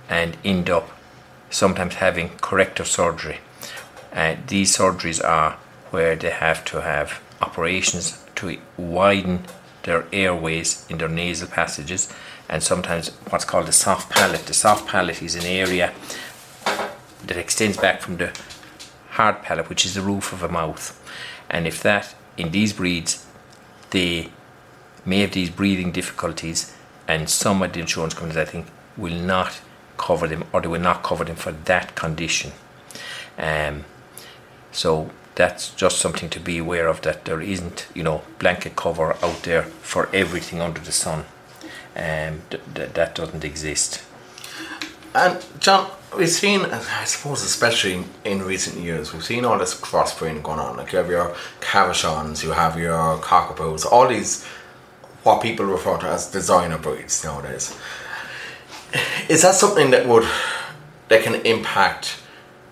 and 0.09 0.37
end 0.45 0.69
up 0.69 0.91
sometimes 1.51 1.95
having 1.95 2.31
corrective 2.41 2.87
surgery. 2.87 3.39
Uh, 4.13 4.37
these 4.47 4.77
surgeries 4.77 5.25
are 5.25 5.53
where 5.91 6.17
they 6.17 6.31
have 6.31 6.65
to 6.65 6.83
have 6.83 7.21
operations 7.41 8.25
to 8.35 8.59
widen 8.77 9.45
their 9.83 10.07
airways 10.13 10.87
in 10.89 10.99
their 10.99 11.09
nasal 11.09 11.49
passages 11.49 12.13
and 12.49 12.63
sometimes 12.63 13.09
what's 13.31 13.45
called 13.45 13.67
the 13.67 13.73
soft 13.73 14.11
palate. 14.11 14.47
The 14.47 14.55
soft 14.55 14.89
palate 14.89 15.23
is 15.23 15.37
an 15.37 15.45
area 15.45 15.93
that 17.27 17.37
extends 17.37 17.77
back 17.77 18.01
from 18.01 18.17
the 18.17 18.33
hard 19.11 19.43
palate, 19.43 19.69
which 19.69 19.87
is 19.87 19.95
the 19.95 20.01
roof 20.01 20.33
of 20.33 20.43
a 20.43 20.49
mouth. 20.49 20.97
And 21.49 21.67
if 21.67 21.83
that, 21.83 22.15
in 22.37 22.51
these 22.51 22.73
breeds, 22.73 23.25
they 23.91 24.31
may 25.05 25.21
have 25.21 25.33
these 25.33 25.51
breathing 25.51 25.93
difficulties, 25.93 26.75
and 27.07 27.29
some 27.31 27.63
of 27.63 27.73
the 27.73 27.81
insurance 27.81 28.15
companies, 28.15 28.37
I 28.37 28.45
think, 28.45 28.67
will 28.97 29.15
not 29.15 29.61
cover 29.97 30.27
them 30.27 30.45
or 30.53 30.61
they 30.61 30.69
will 30.69 30.81
not 30.81 31.03
cover 31.03 31.25
them 31.25 31.37
for 31.37 31.53
that 31.53 31.95
condition. 31.95 32.53
Um, 33.39 33.85
so 34.73 35.11
that's 35.35 35.71
just 35.71 35.99
something 35.99 36.29
to 36.31 36.41
be 36.41 36.59
aware 36.59 36.89
of 36.89 37.01
that 37.03 37.25
there 37.25 37.41
isn't, 37.41 37.87
you 37.95 38.03
know, 38.03 38.23
blanket 38.39 38.77
cover 38.77 39.15
out 39.25 39.43
there 39.45 39.63
for 39.63 40.09
everything 40.13 40.61
under 40.61 40.81
the 40.81 40.93
sun. 40.93 41.25
Um, 41.97 42.43
th- 42.51 42.63
th- 42.75 42.93
that 42.93 43.15
doesn't 43.15 43.45
exist. 43.45 44.03
And 45.15 45.45
John, 45.59 45.91
we've 46.17 46.29
seen, 46.29 46.61
I 46.63 47.05
suppose, 47.05 47.43
especially 47.43 47.95
in, 47.95 48.05
in 48.25 48.43
recent 48.43 48.79
years, 48.79 49.13
we've 49.13 49.25
seen 49.25 49.45
all 49.45 49.59
this 49.59 49.79
crossbreeding 49.79 50.43
going 50.43 50.61
on. 50.61 50.77
Like 50.77 50.93
you 50.93 50.99
have 50.99 51.11
your 51.11 51.35
Cavachons, 51.61 52.45
you 52.45 52.53
have 52.53 52.79
your 52.79 53.19
Cockapoos, 53.19 53.85
all 53.85 54.07
these 54.09 54.47
what 55.23 55.43
people 55.43 55.67
refer 55.67 55.99
to 55.99 56.07
as 56.07 56.31
designer 56.31 56.79
breeds 56.79 57.23
nowadays. 57.25 57.77
Is 59.29 59.43
that 59.43 59.55
something 59.55 59.91
that 59.91 60.07
would 60.07 60.27
that 61.09 61.23
can 61.23 61.35
impact 61.47 62.23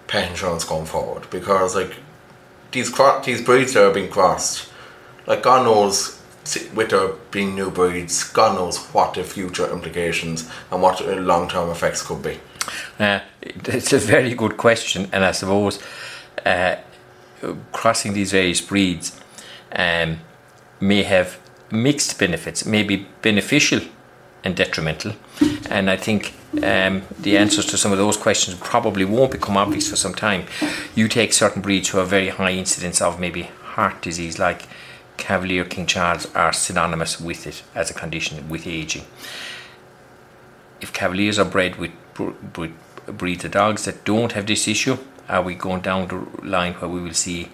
pet 0.06 0.30
insurance 0.30 0.64
going 0.64 0.86
forward? 0.86 1.28
Because 1.30 1.74
like 1.74 1.96
these 2.72 2.90
cro- 2.90 3.20
these 3.24 3.42
breeds 3.42 3.72
that 3.72 3.84
are 3.84 3.94
being 3.94 4.10
crossed, 4.10 4.68
like 5.26 5.42
God 5.42 5.64
knows 5.64 6.18
with 6.74 6.90
there 6.90 7.08
being 7.30 7.54
new 7.54 7.70
breeds, 7.70 8.24
God 8.24 8.56
knows 8.56 8.78
what 8.94 9.14
the 9.14 9.24
future 9.24 9.70
implications 9.70 10.48
and 10.70 10.80
what 10.80 11.06
long 11.06 11.48
term 11.48 11.70
effects 11.70 12.02
could 12.02 12.22
be. 12.22 12.40
Uh, 12.98 13.20
it's 13.42 13.92
a 13.92 13.98
very 13.98 14.34
good 14.34 14.56
question, 14.56 15.08
and 15.12 15.24
I 15.24 15.32
suppose 15.32 15.78
uh, 16.44 16.76
crossing 17.72 18.14
these 18.14 18.32
various 18.32 18.60
breeds 18.60 19.18
um, 19.72 20.20
may 20.80 21.02
have 21.02 21.38
mixed 21.70 22.18
benefits, 22.18 22.64
may 22.64 22.82
be 22.82 23.06
beneficial 23.22 23.80
and 24.44 24.56
detrimental. 24.56 25.12
And 25.68 25.90
I 25.90 25.96
think 25.96 26.34
um, 26.62 27.02
the 27.18 27.36
answers 27.36 27.66
to 27.66 27.76
some 27.76 27.92
of 27.92 27.98
those 27.98 28.16
questions 28.16 28.56
probably 28.58 29.04
won't 29.04 29.32
become 29.32 29.56
obvious 29.56 29.88
for 29.88 29.96
some 29.96 30.14
time. 30.14 30.46
You 30.94 31.08
take 31.08 31.32
certain 31.32 31.62
breeds 31.62 31.88
who 31.90 31.98
have 31.98 32.08
very 32.08 32.28
high 32.28 32.52
incidence 32.52 33.00
of 33.00 33.20
maybe 33.20 33.42
heart 33.62 34.00
disease, 34.02 34.38
like 34.38 34.62
Cavalier 35.16 35.64
King 35.64 35.86
Charles, 35.86 36.32
are 36.34 36.52
synonymous 36.52 37.20
with 37.20 37.46
it 37.46 37.62
as 37.74 37.90
a 37.90 37.94
condition 37.94 38.48
with 38.48 38.66
aging 38.66 39.04
if 40.80 40.92
Cavaliers 40.92 41.38
are 41.38 41.44
bred 41.44 41.76
with, 41.76 41.92
br- 42.14 42.32
with 42.56 42.72
breeds 43.06 43.44
of 43.44 43.52
dogs 43.52 43.84
that 43.84 44.04
don't 44.04 44.32
have 44.32 44.46
this 44.46 44.68
issue, 44.68 44.98
are 45.28 45.42
we 45.42 45.54
going 45.54 45.80
down 45.80 46.08
the 46.08 46.46
line 46.46 46.74
where 46.74 46.90
we 46.90 47.00
will 47.00 47.14
see 47.14 47.50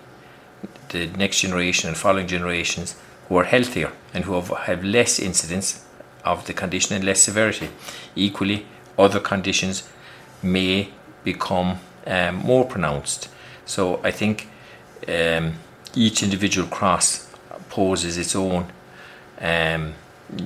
the 0.90 1.06
next 1.08 1.40
generation 1.40 1.88
and 1.88 1.96
following 1.96 2.26
generations 2.26 2.96
who 3.28 3.36
are 3.36 3.44
healthier 3.44 3.92
and 4.12 4.24
who 4.24 4.34
have, 4.34 4.48
have 4.66 4.84
less 4.84 5.18
incidence 5.18 5.84
of 6.24 6.46
the 6.46 6.52
condition 6.52 6.94
and 6.94 7.04
less 7.04 7.20
severity? 7.20 7.70
Equally, 8.14 8.66
other 8.98 9.20
conditions 9.20 9.88
may 10.42 10.88
become 11.22 11.78
um, 12.06 12.36
more 12.36 12.64
pronounced. 12.64 13.28
So 13.64 14.00
I 14.04 14.10
think 14.10 14.48
um, 15.08 15.54
each 15.94 16.22
individual 16.22 16.68
cross 16.68 17.30
poses 17.70 18.18
its 18.18 18.36
own 18.36 18.66
um, 19.40 19.94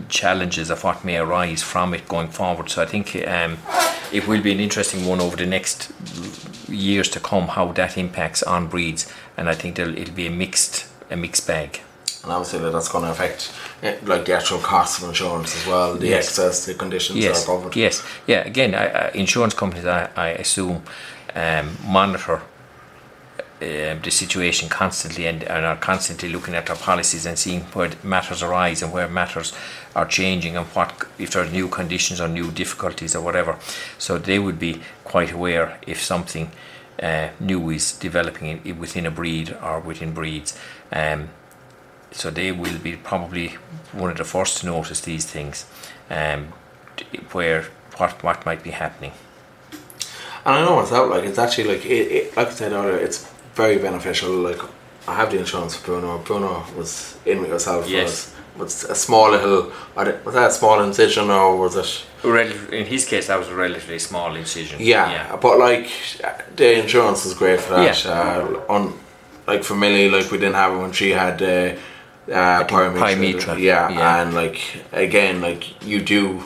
challenges 0.08 0.70
of 0.70 0.84
what 0.84 1.04
may 1.04 1.18
arise 1.18 1.62
from 1.62 1.94
it 1.94 2.08
going 2.08 2.28
forward. 2.28 2.70
So 2.70 2.82
I 2.82 2.86
think 2.86 3.14
um, 3.26 3.58
it 4.12 4.26
will 4.26 4.42
be 4.42 4.52
an 4.52 4.60
interesting 4.60 5.06
one 5.06 5.20
over 5.20 5.36
the 5.36 5.46
next 5.46 5.92
years 6.68 7.08
to 7.10 7.20
come 7.20 7.48
how 7.48 7.72
that 7.72 7.96
impacts 7.96 8.42
on 8.42 8.66
breeds, 8.68 9.10
and 9.36 9.48
I 9.48 9.54
think 9.54 9.78
it'll 9.78 10.14
be 10.14 10.26
a 10.26 10.30
mixed 10.30 10.86
a 11.10 11.16
mixed 11.16 11.46
bag. 11.46 11.80
And 12.22 12.32
obviously 12.32 12.58
that 12.60 12.72
that's 12.72 12.88
going 12.88 13.04
to 13.04 13.10
affect 13.10 13.52
like 13.82 14.24
the 14.24 14.34
actual 14.34 14.58
cost 14.58 15.02
of 15.02 15.08
insurance 15.08 15.56
as 15.56 15.66
well, 15.66 15.94
the 15.94 16.08
Yes. 16.08 16.28
excess, 16.28 16.66
the 16.66 16.74
conditions 16.74 17.18
Yes, 17.18 17.44
that 17.44 17.52
are 17.52 17.56
covered. 17.58 17.76
yes, 17.76 18.02
yeah. 18.26 18.40
Again, 18.46 18.74
I, 18.74 18.86
I, 18.86 19.10
insurance 19.14 19.54
companies, 19.54 19.86
I, 19.86 20.08
I 20.16 20.28
assume, 20.30 20.82
um, 21.34 21.76
monitor 21.86 22.40
um, 23.60 24.00
the 24.02 24.10
situation 24.10 24.68
constantly 24.68 25.26
and, 25.26 25.42
and 25.44 25.64
are 25.64 25.76
constantly 25.76 26.28
looking 26.28 26.54
at 26.54 26.66
their 26.66 26.76
policies 26.76 27.26
and 27.26 27.36
seeing 27.38 27.62
where 27.74 27.90
matters 28.04 28.42
arise 28.42 28.82
and 28.82 28.92
where 28.92 29.08
matters 29.08 29.52
are 29.96 30.06
changing 30.06 30.56
and 30.56 30.66
what 30.68 31.06
if 31.18 31.32
there 31.32 31.42
are 31.42 31.50
new 31.50 31.68
conditions 31.68 32.20
or 32.20 32.28
new 32.28 32.50
difficulties 32.52 33.16
or 33.16 33.20
whatever. 33.22 33.56
So 33.98 34.16
they 34.18 34.38
would 34.38 34.58
be 34.58 34.80
quite 35.04 35.32
aware 35.32 35.78
if 35.86 36.00
something 36.02 36.50
uh, 37.02 37.28
new 37.40 37.70
is 37.70 37.92
developing 37.92 38.60
in, 38.64 38.78
within 38.78 39.06
a 39.06 39.10
breed 39.10 39.56
or 39.62 39.80
within 39.80 40.12
breeds. 40.12 40.56
Um, 40.92 41.30
so 42.10 42.30
they 42.30 42.52
will 42.52 42.78
be 42.78 42.96
probably 42.96 43.48
one 43.92 44.10
of 44.10 44.16
the 44.16 44.24
first 44.24 44.58
to 44.58 44.66
notice 44.66 45.00
these 45.00 45.24
things, 45.24 45.66
um, 46.10 46.52
where 47.32 47.66
what 47.96 48.22
what 48.22 48.44
might 48.46 48.62
be 48.62 48.70
happening. 48.70 49.12
And 50.44 50.54
I 50.56 50.64
know 50.64 50.76
what's 50.76 50.90
myself, 50.90 51.10
like 51.10 51.24
it's 51.24 51.38
actually 51.38 51.68
like 51.74 51.84
it, 51.84 52.12
it 52.12 52.36
like 52.36 52.48
I 52.48 52.50
said 52.52 52.72
earlier, 52.72 52.96
it's 52.96 53.28
very 53.54 53.78
beneficial. 53.78 54.30
Like 54.30 54.60
I 55.06 55.14
have 55.14 55.30
the 55.30 55.38
insurance 55.38 55.76
for 55.76 55.84
Bruno. 55.86 56.18
Bruno 56.18 56.64
was 56.76 57.16
in 57.26 57.40
with 57.40 57.50
yourself. 57.50 57.88
Yes. 57.88 58.34
Was, 58.56 58.84
was 58.84 58.84
a 58.84 58.94
small 58.94 59.30
little. 59.30 59.72
Was 59.96 60.34
that 60.34 60.50
a 60.50 60.52
small 60.52 60.80
incision 60.80 61.30
or 61.30 61.56
was 61.56 61.76
it? 61.76 62.04
Rel- 62.24 62.72
in 62.72 62.86
his 62.86 63.04
case, 63.04 63.28
that 63.28 63.38
was 63.38 63.48
a 63.48 63.54
relatively 63.54 63.98
small 63.98 64.34
incision. 64.34 64.78
Yeah, 64.80 65.10
yeah. 65.10 65.36
but 65.36 65.58
like 65.58 65.88
the 66.56 66.80
insurance 66.82 67.24
was 67.24 67.34
great 67.34 67.60
for 67.60 67.74
that. 67.74 68.06
Uh, 68.06 68.60
on 68.68 68.98
like 69.46 69.64
for 69.64 69.74
Milly, 69.74 70.08
like 70.10 70.30
we 70.30 70.38
didn't 70.38 70.54
have 70.54 70.72
it 70.74 70.78
when 70.78 70.92
she 70.92 71.10
had 71.10 71.42
uh, 71.42 71.76
uh, 72.28 73.56
Yeah, 73.56 73.88
yeah. 73.88 74.22
and 74.22 74.34
like 74.34 74.60
again, 74.92 75.40
like 75.40 75.82
you 75.84 76.00
do. 76.00 76.42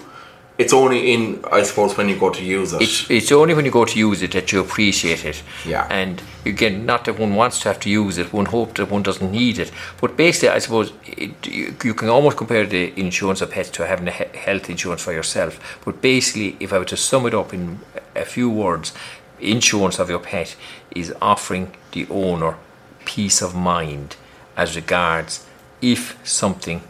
It's 0.59 0.73
only 0.73 1.13
in 1.13 1.43
I 1.51 1.63
suppose 1.63 1.97
when 1.97 2.09
you 2.09 2.17
go 2.19 2.31
to 2.31 2.45
use 2.45 2.73
it. 2.73 2.83
It's, 2.83 3.11
it's 3.11 3.33
only 3.33 3.55
when 3.55 3.65
you 3.65 3.71
go 3.71 3.85
to 3.85 3.99
use 3.99 4.23
it 4.23 4.33
that 4.33 4.53
you 4.53 4.61
appreciate 4.61 5.25
it. 5.25 5.43
Yeah. 5.67 5.89
And 5.91 6.23
again, 6.45 6.87
not 6.87 7.05
that 7.07 7.19
one 7.19 7.35
wants 7.35 7.59
to 7.61 7.69
have 7.69 7.81
to 7.81 7.91
use 7.91 8.19
it, 8.19 8.33
one 8.33 8.45
hopes 8.47 8.75
that 8.75 8.91
one 8.91 9.03
doesn't 9.03 9.33
need 9.33 9.59
it. 9.59 9.73
But 10.01 10.17
basically, 10.17 10.51
I 10.51 10.59
suppose 10.59 10.93
it, 11.07 11.47
you, 11.47 11.75
you 11.83 11.95
can 11.95 12.09
almost 12.11 12.37
compare 12.37 12.67
the 12.67 12.93
insurance 13.01 13.41
of 13.41 13.51
pets 13.51 13.71
to 13.71 13.87
having 13.87 14.07
a 14.09 14.13
he- 14.13 14.37
health 14.39 14.69
insurance 14.71 15.03
for 15.03 15.13
yourself. 15.13 15.81
But 15.85 16.01
basically, 16.03 16.57
if 16.61 16.73
I 16.73 16.79
were 16.79 16.85
to 16.85 16.97
sum 16.97 17.27
it 17.27 17.35
up 17.35 17.53
in 17.55 17.81
a 18.15 18.25
few 18.25 18.49
words, 18.51 18.93
insurance 19.41 19.99
of 19.99 20.11
your 20.11 20.21
pet 20.21 20.55
is 20.95 21.13
offering 21.21 21.73
the 21.93 22.07
owner 22.09 22.57
peace 23.05 23.43
of 23.43 23.55
mind 23.55 24.17
as 24.57 24.77
regards 24.77 25.47
if 25.83 26.19
something 26.27 26.83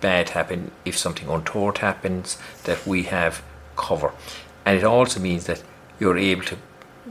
bad 0.00 0.30
happen, 0.30 0.72
if 0.84 0.98
something 0.98 1.28
untoward 1.28 1.78
happens, 1.78 2.36
that 2.64 2.86
we 2.86 3.04
have 3.04 3.42
cover. 3.76 4.12
And 4.66 4.76
it 4.76 4.84
also 4.84 5.20
means 5.20 5.46
that 5.46 5.62
you're 5.98 6.18
able 6.18 6.44
to 6.44 6.58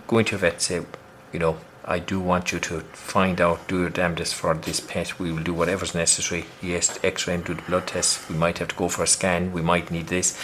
go 0.07 0.19
into 0.19 0.35
a 0.35 0.37
vet 0.37 0.61
say, 0.61 0.85
you 1.31 1.39
know, 1.39 1.57
I 1.87 1.99
do 1.99 2.19
want 2.19 2.51
you 2.51 2.59
to 2.61 2.79
find 2.93 3.39
out, 3.39 3.67
do 3.67 3.81
your 3.81 3.91
damnedest 3.91 4.33
for 4.33 4.55
this 4.55 4.79
pet. 4.79 5.19
We 5.19 5.31
will 5.31 5.43
do 5.43 5.53
whatever's 5.53 5.93
necessary. 5.93 6.45
Yes, 6.59 6.97
X-ray 7.03 7.35
and 7.35 7.45
do 7.45 7.53
the 7.53 7.61
blood 7.61 7.85
tests. 7.85 8.27
We 8.27 8.35
might 8.35 8.57
have 8.57 8.69
to 8.69 8.75
go 8.75 8.89
for 8.89 9.03
a 9.03 9.07
scan. 9.07 9.53
We 9.53 9.61
might 9.61 9.91
need 9.91 10.07
this, 10.07 10.35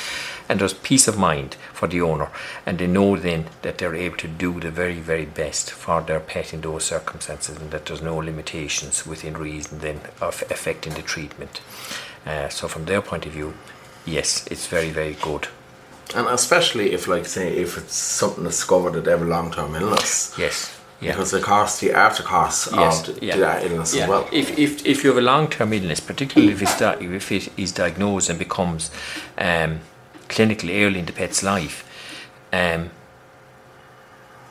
and 0.48 0.60
there's 0.60 0.76
peace 0.76 1.08
of 1.08 1.18
mind 1.18 1.56
for 1.74 1.88
the 1.88 2.00
owner, 2.02 2.30
and 2.64 2.78
they 2.78 2.86
know 2.86 3.18
then 3.18 3.48
that 3.64 3.80
they're 3.80 3.96
able 3.96 4.18
to 4.18 4.28
do 4.28 4.60
the 4.60 4.70
very, 4.70 5.00
very 5.00 5.26
best 5.26 5.72
for 5.72 6.02
their 6.02 6.20
pet 6.20 6.54
in 6.54 6.62
those 6.62 6.84
circumstances, 6.84 7.58
and 7.58 7.72
that 7.72 7.88
there's 7.88 8.04
no 8.04 8.18
limitations 8.18 9.08
within 9.08 9.36
reason 9.36 9.80
then 9.80 10.02
of 10.22 10.44
affecting 10.52 10.94
the 10.94 11.02
treatment. 11.02 11.62
Uh, 12.24 12.50
so 12.50 12.68
from 12.68 12.86
their 12.86 13.02
point 13.02 13.26
of 13.26 13.32
view, 13.32 13.56
yes, 14.06 14.46
it's 14.52 14.68
very, 14.68 14.92
very 14.92 15.16
good. 15.16 15.48
And 16.14 16.28
especially 16.28 16.92
if, 16.92 17.08
like, 17.08 17.26
say, 17.26 17.58
if 17.58 17.80
it's 17.80 17.96
something 17.96 18.44
that's 18.44 18.58
discovered 18.58 18.94
that 18.94 19.06
they 19.06 19.12
have 19.12 19.24
a 19.24 19.26
long 19.26 19.52
term 19.52 19.74
illness. 19.74 20.36
Yes. 20.38 20.78
Yeah. 21.02 21.12
Because 21.14 21.32
the 21.32 21.40
cost, 21.42 21.82
the 21.82 21.92
after 21.94 22.22
costs 22.24 22.70
Yes, 22.72 23.08
of 23.08 23.24
yeah. 23.24 23.36
that 23.38 23.64
illness 23.66 23.96
Yeah. 23.96 24.04
as 24.04 24.10
well. 24.10 24.30
If, 24.32 24.58
if, 24.60 24.86
if 24.86 25.04
you 25.04 25.10
have 25.10 25.18
a 25.18 25.22
long 25.22 25.48
term 25.50 25.74
illness, 25.74 26.00
particularly 26.00 26.54
if, 26.54 26.62
it's 26.62 26.78
di- 26.78 26.98
if 27.02 27.32
it 27.32 27.50
is 27.58 27.72
diagnosed 27.72 28.30
and 28.30 28.38
becomes 28.38 28.92
um, 29.38 29.80
clinically 30.30 30.86
early 30.86 31.00
in 31.00 31.06
the 31.08 31.12
pet's 31.14 31.42
life, 31.42 31.84
um, 32.54 32.92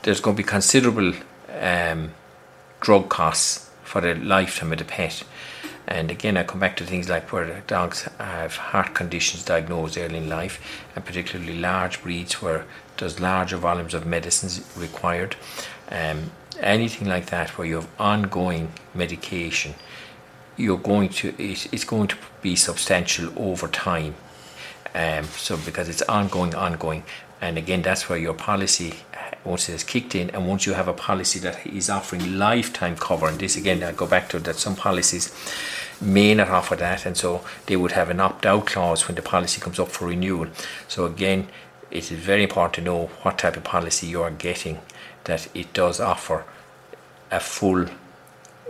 there's 0.03 0.19
going 0.19 0.35
to 0.35 0.43
be 0.43 0.47
considerable 0.47 1.13
um, 1.59 2.11
drug 2.81 3.07
costs 3.07 3.69
for 3.83 4.01
the 4.01 4.15
lifetime 4.15 4.71
of 4.73 4.79
the 4.79 4.85
pet. 4.85 5.23
And 5.91 6.09
again, 6.09 6.37
I 6.37 6.43
come 6.43 6.61
back 6.61 6.77
to 6.77 6.85
things 6.85 7.09
like 7.09 7.33
where 7.33 7.63
dogs 7.67 8.07
have 8.17 8.55
heart 8.55 8.93
conditions 8.93 9.43
diagnosed 9.43 9.97
early 9.97 10.19
in 10.19 10.29
life, 10.29 10.85
and 10.95 11.03
particularly 11.03 11.59
large 11.59 12.01
breeds 12.01 12.41
where 12.41 12.65
there's 12.95 13.19
larger 13.19 13.57
volumes 13.57 13.93
of 13.93 14.05
medicines 14.05 14.65
required. 14.77 15.35
Um, 15.89 16.31
anything 16.61 17.09
like 17.09 17.25
that 17.25 17.57
where 17.57 17.67
you 17.67 17.75
have 17.75 17.89
ongoing 17.99 18.71
medication, 18.95 19.73
you're 20.55 20.77
going 20.77 21.09
to 21.09 21.33
it, 21.37 21.67
it's 21.73 21.83
going 21.83 22.07
to 22.07 22.15
be 22.41 22.55
substantial 22.55 23.33
over 23.35 23.67
time. 23.67 24.15
Um, 24.95 25.25
so 25.25 25.57
because 25.57 25.89
it's 25.89 26.03
ongoing, 26.03 26.55
ongoing, 26.55 27.03
and 27.41 27.57
again, 27.57 27.81
that's 27.81 28.07
where 28.07 28.17
your 28.17 28.33
policy 28.33 28.93
once 29.43 29.69
it 29.69 29.73
has 29.73 29.83
kicked 29.83 30.15
in, 30.15 30.29
and 30.31 30.47
once 30.47 30.65
you 30.65 30.73
have 30.73 30.87
a 30.87 30.93
policy 30.93 31.39
that 31.39 31.65
is 31.65 31.89
offering 31.89 32.37
lifetime 32.37 32.95
cover, 32.95 33.27
and 33.27 33.39
this 33.39 33.55
again, 33.55 33.83
I 33.83 33.91
go 33.91 34.07
back 34.07 34.29
to 34.29 34.39
that 34.39 34.55
some 34.55 34.75
policies 34.75 35.33
may 35.99 36.33
not 36.33 36.49
offer 36.49 36.75
that, 36.75 37.05
and 37.05 37.15
so 37.17 37.43
they 37.65 37.75
would 37.75 37.91
have 37.93 38.09
an 38.09 38.19
opt-out 38.19 38.65
clause 38.65 39.07
when 39.07 39.15
the 39.15 39.21
policy 39.21 39.61
comes 39.61 39.79
up 39.79 39.89
for 39.89 40.07
renewal. 40.07 40.47
So 40.87 41.05
again, 41.05 41.47
it 41.89 42.11
is 42.11 42.19
very 42.19 42.43
important 42.43 42.73
to 42.75 42.81
know 42.81 43.07
what 43.23 43.37
type 43.37 43.57
of 43.57 43.63
policy 43.63 44.07
you 44.07 44.21
are 44.21 44.31
getting, 44.31 44.79
that 45.25 45.47
it 45.53 45.73
does 45.73 45.99
offer 45.99 46.45
a 47.29 47.39
full 47.39 47.85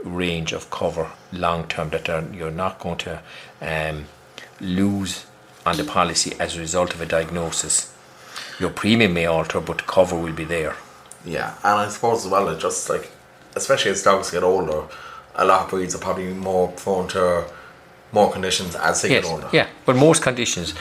range 0.04 0.52
of 0.52 0.70
cover 0.70 1.12
long 1.32 1.68
term 1.68 1.90
that 1.90 2.08
you're 2.34 2.52
not 2.52 2.80
going 2.80 2.98
to 2.98 3.22
um, 3.62 4.06
lose 4.60 5.26
on 5.66 5.78
the 5.78 5.84
policy 5.84 6.34
as 6.40 6.56
a 6.56 6.60
result 6.60 6.94
of 6.94 7.02
a 7.02 7.06
diagnosis. 7.06 7.94
Your 8.60 8.70
premium 8.70 9.14
may 9.14 9.26
alter, 9.26 9.60
but 9.60 9.78
the 9.78 9.84
cover 9.84 10.16
will 10.18 10.34
be 10.34 10.46
there. 10.46 10.76
Yeah, 11.26 11.54
and 11.64 11.80
I 11.82 11.90
suppose 11.90 12.26
as 12.26 12.32
well, 12.32 12.50
it 12.50 12.60
just 12.60 12.90
like, 12.90 13.12
especially 13.56 13.92
as 13.92 14.04
dogs 14.04 14.32
get 14.32 14.44
older, 14.44 14.84
a 15.36 15.46
lot 15.46 15.64
of 15.66 15.70
breeds 15.70 15.96
are 15.96 16.00
probably 16.00 16.34
more 16.34 16.68
prone 16.70 17.08
to 17.10 17.46
more 18.12 18.32
conditions 18.32 18.76
as 18.76 19.02
they 19.02 19.10
Yes, 19.12 19.24
get 19.24 19.32
older. 19.32 19.50
yeah, 19.54 19.68
but 19.86 19.96
most 19.96 20.22
conditions 20.22 20.74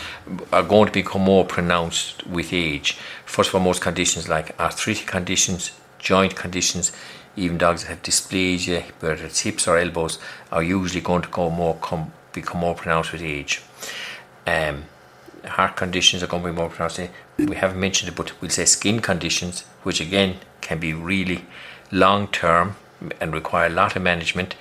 are 0.52 0.62
going 0.64 0.86
to 0.86 0.92
become 0.92 1.22
more 1.22 1.44
pronounced 1.44 2.26
with 2.26 2.52
age. 2.52 2.98
First 3.24 3.50
of 3.50 3.54
all, 3.56 3.60
most 3.60 3.80
conditions 3.80 4.28
like 4.28 4.58
arthritic 4.58 5.06
conditions, 5.06 5.72
joint 5.98 6.34
conditions, 6.34 6.90
even 7.36 7.56
dogs 7.58 7.82
that 7.82 7.88
have 7.90 8.02
dysplasia, 8.02 8.82
whether 9.00 9.24
it's 9.24 9.40
hips 9.40 9.68
or 9.68 9.78
elbows, 9.78 10.18
are 10.50 10.62
usually 10.62 11.00
going 11.00 11.22
to 11.22 11.28
go 11.28 11.48
more 11.50 11.76
com- 11.80 12.12
become 12.32 12.60
more 12.60 12.74
pronounced 12.74 13.12
with 13.12 13.22
age. 13.22 13.62
Um, 14.46 14.84
heart 15.44 15.76
conditions 15.76 16.22
are 16.22 16.26
going 16.26 16.42
to 16.42 16.48
be 16.50 16.54
more 16.54 16.68
pronounced. 16.68 17.00
We 17.38 17.56
haven't 17.56 17.80
mentioned 17.80 18.10
it, 18.10 18.16
but 18.16 18.40
we'll 18.40 18.50
say 18.50 18.64
skin 18.64 19.00
conditions, 19.00 19.62
which 19.82 20.00
again 20.00 20.36
can 20.60 20.78
be 20.78 20.92
really 20.92 21.44
long 21.90 22.28
term 22.28 22.76
and 23.20 23.32
require 23.32 23.66
a 23.66 23.70
lot 23.70 23.96
of 23.96 24.02
management. 24.02 24.54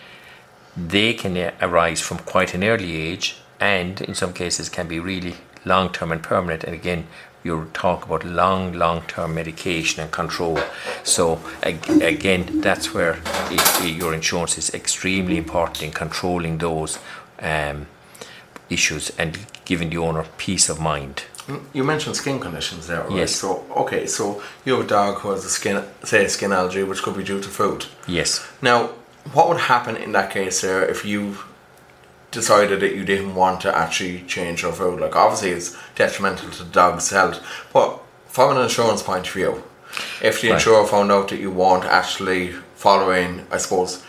They 0.75 1.13
can 1.13 1.51
arise 1.61 2.01
from 2.01 2.19
quite 2.19 2.53
an 2.53 2.63
early 2.63 2.95
age, 2.95 3.37
and 3.59 3.99
in 4.01 4.15
some 4.15 4.33
cases 4.33 4.69
can 4.69 4.87
be 4.87 4.99
really 4.99 5.35
long 5.65 5.91
term 5.91 6.11
and 6.11 6.23
permanent. 6.23 6.63
And 6.63 6.73
again, 6.73 7.07
you 7.43 7.69
talk 7.73 8.05
about 8.05 8.25
long, 8.25 8.73
long 8.73 9.01
term 9.03 9.35
medication 9.35 10.01
and 10.01 10.11
control. 10.11 10.59
So 11.03 11.39
again, 11.63 12.61
that's 12.61 12.93
where 12.93 13.19
your 13.83 14.13
insurance 14.13 14.57
is 14.57 14.73
extremely 14.73 15.37
important 15.37 15.83
in 15.83 15.91
controlling 15.91 16.57
those 16.57 16.99
um, 17.39 17.87
issues 18.69 19.11
and 19.17 19.37
giving 19.69 19.91
the 19.91 19.97
owner 19.97 20.25
peace 20.39 20.67
of 20.67 20.79
mind. 20.81 21.15
Mm, 21.47 21.61
you 21.73 21.83
mentioned 21.83 22.15
skin 22.15 22.39
conditions 22.39 22.87
there, 22.87 23.01
right? 23.03 23.17
Yes. 23.19 23.35
So, 23.35 23.63
okay, 23.83 24.07
so 24.07 24.41
you 24.65 24.73
have 24.75 24.83
a 24.83 24.87
dog 24.87 25.19
who 25.19 25.29
has 25.29 25.45
a 25.45 25.49
skin, 25.49 25.83
say, 26.03 26.25
a 26.25 26.29
skin 26.29 26.51
allergy, 26.51 26.81
which 26.81 27.03
could 27.03 27.15
be 27.15 27.23
due 27.23 27.39
to 27.39 27.49
food. 27.49 27.85
Yes. 28.07 28.29
Now, 28.63 28.87
what 29.31 29.47
would 29.47 29.59
happen 29.73 29.95
in 29.95 30.11
that 30.13 30.31
case 30.31 30.61
there 30.61 30.83
if 30.83 31.05
you 31.05 31.37
decided 32.31 32.79
that 32.79 32.95
you 32.95 33.05
didn't 33.05 33.35
want 33.35 33.61
to 33.61 33.77
actually 33.83 34.23
change 34.23 34.63
your 34.63 34.73
food? 34.73 34.99
Like, 34.99 35.15
obviously, 35.15 35.51
it's 35.51 35.77
detrimental 35.93 36.49
to 36.49 36.63
the 36.63 36.71
dog's 36.71 37.11
health, 37.11 37.39
but 37.71 37.99
from 38.27 38.57
an 38.57 38.63
insurance 38.63 39.03
point 39.03 39.27
of 39.27 39.33
view, 39.33 39.63
if 40.21 40.41
the 40.41 40.47
Right. 40.49 40.55
insurer 40.55 40.85
found 40.87 41.11
out 41.11 41.27
that 41.29 41.39
you 41.39 41.51
weren't 41.51 41.85
actually 41.85 42.55
following, 42.75 43.45
I 43.51 43.57
suppose, 43.57 44.01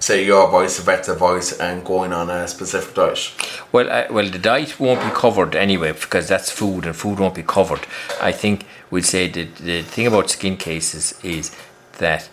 say 0.00 0.24
your 0.24 0.50
voice, 0.50 0.78
the 0.78 0.82
vet's 0.82 1.08
voice, 1.08 1.52
and 1.60 1.84
going 1.84 2.12
on 2.12 2.30
a 2.30 2.48
specific 2.48 2.94
diet, 2.94 3.30
Well, 3.70 3.88
uh, 3.90 4.06
well, 4.10 4.28
the 4.28 4.38
diet 4.38 4.80
won't 4.80 5.00
be 5.00 5.10
covered 5.10 5.54
anyway 5.54 5.92
because 5.92 6.26
that's 6.26 6.50
food, 6.50 6.86
and 6.86 6.96
food 6.96 7.20
won't 7.20 7.34
be 7.34 7.42
covered. 7.42 7.86
I 8.20 8.32
think 8.32 8.66
we'd 8.90 9.04
say 9.04 9.28
that 9.28 9.56
the 9.56 9.82
thing 9.82 10.06
about 10.06 10.30
skin 10.30 10.56
cases 10.56 11.20
is 11.22 11.54
that 11.98 12.28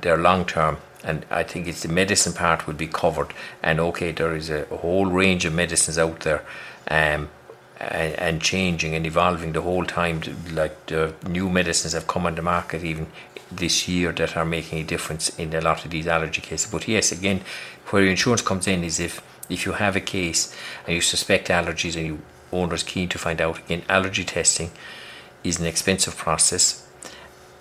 they're 0.00 0.16
long 0.16 0.44
term, 0.46 0.78
and 1.04 1.26
I 1.30 1.42
think 1.42 1.66
it's 1.66 1.82
the 1.82 1.88
medicine 1.88 2.32
part 2.32 2.66
will 2.66 2.74
be 2.74 2.86
covered. 2.86 3.34
And 3.62 3.80
okay, 3.80 4.12
there 4.12 4.36
is 4.36 4.48
a, 4.48 4.66
a 4.70 4.76
whole 4.76 5.06
range 5.06 5.44
of 5.44 5.52
medicines 5.52 5.98
out 5.98 6.20
there, 6.20 6.44
um, 6.88 7.28
and 7.80 8.40
changing 8.40 8.94
and 8.94 9.04
evolving 9.04 9.52
the 9.52 9.62
whole 9.62 9.84
time. 9.84 10.20
Like 10.52 10.86
the 10.86 11.14
new 11.26 11.50
medicines 11.50 11.94
have 11.94 12.06
come 12.06 12.24
on 12.24 12.36
the 12.36 12.42
market 12.42 12.84
even 12.84 13.08
this 13.56 13.88
year 13.88 14.12
that 14.12 14.36
are 14.36 14.44
making 14.44 14.80
a 14.80 14.84
difference 14.84 15.28
in 15.38 15.54
a 15.54 15.60
lot 15.60 15.84
of 15.84 15.90
these 15.90 16.06
allergy 16.06 16.40
cases. 16.40 16.70
But 16.70 16.88
yes, 16.88 17.12
again, 17.12 17.42
where 17.90 18.02
your 18.02 18.10
insurance 18.10 18.42
comes 18.42 18.66
in 18.66 18.84
is 18.84 19.00
if 19.00 19.22
if 19.48 19.66
you 19.66 19.72
have 19.72 19.96
a 19.96 20.00
case 20.00 20.54
and 20.86 20.94
you 20.94 21.00
suspect 21.00 21.48
allergies 21.48 21.96
and 21.96 22.06
you 22.06 22.22
owners 22.52 22.82
keen 22.82 23.08
to 23.08 23.18
find 23.18 23.40
out 23.40 23.58
again, 23.58 23.82
allergy 23.88 24.24
testing 24.24 24.70
is 25.42 25.58
an 25.58 25.66
expensive 25.66 26.16
process 26.16 26.86